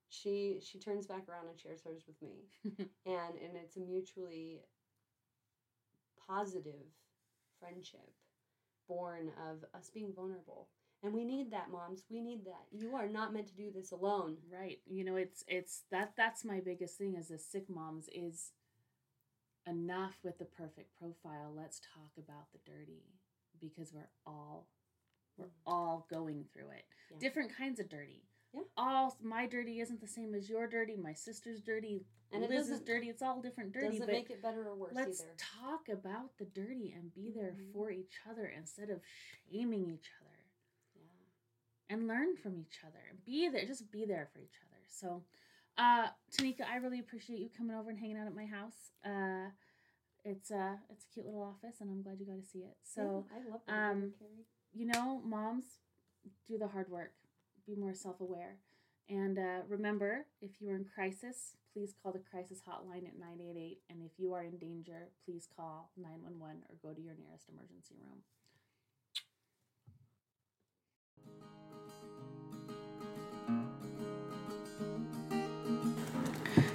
[0.08, 2.48] she she turns back around and shares hers with me,
[3.06, 4.62] and and it's a mutually
[6.28, 6.86] positive
[7.60, 8.10] friendship
[8.88, 10.68] born of us being vulnerable.
[11.02, 12.04] And we need that, moms.
[12.10, 12.66] We need that.
[12.72, 14.36] You are not meant to do this alone.
[14.52, 14.78] Right.
[14.86, 18.52] You know, it's it's that that's my biggest thing as a sick moms is
[19.66, 21.52] enough with the perfect profile.
[21.54, 23.04] Let's talk about the dirty
[23.60, 24.68] because we're all
[25.36, 25.66] we're mm.
[25.66, 26.84] all going through it.
[27.10, 27.18] Yeah.
[27.20, 28.24] Different kinds of dirty.
[28.54, 28.62] Yeah.
[28.76, 30.96] All my dirty isn't the same as your dirty.
[30.96, 32.06] My sister's dirty.
[32.32, 33.08] And it Liz's doesn't- dirty.
[33.08, 33.98] It's all different dirty.
[33.98, 35.34] Doesn't make it better or worse let's either.
[35.36, 37.72] talk about the dirty and be there Mhm.
[37.72, 39.00] for each other instead of
[39.50, 40.38] shaming each other
[40.94, 41.02] Yeah.
[41.88, 43.12] and learn from each other.
[43.24, 44.82] Be there, just be there for each other.
[44.88, 45.24] So,
[45.78, 48.92] uh, Tineka, I really appreciate you coming over and hanging out at my house.
[49.04, 49.50] Uh,
[50.24, 52.76] it's uh, it's a cute little office, and I'm glad you got to see it.
[52.82, 53.90] So, Yeah, I love that.
[53.92, 54.14] um,
[54.72, 55.78] you know, moms,
[56.46, 57.14] do the hard work.
[57.64, 58.58] Be more self aware.
[59.08, 63.78] And uh, remember, if you are in crisis, please call the crisis hotline at 988.
[63.88, 67.94] And if you are in danger, please call 911 or go to your nearest emergency
[68.00, 68.22] room.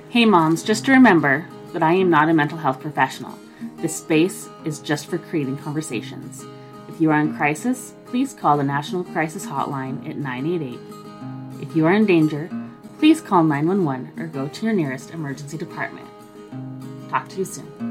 [0.10, 3.38] Hey, moms, just to remember that I am not a mental health professional.
[3.78, 6.46] This space is just for creating conversations.
[6.90, 11.01] If you are in crisis, please call the National Crisis Hotline at 988.
[11.62, 12.50] If you are in danger,
[12.98, 16.08] please call 911 or go to your nearest emergency department.
[17.10, 17.91] Talk to you soon.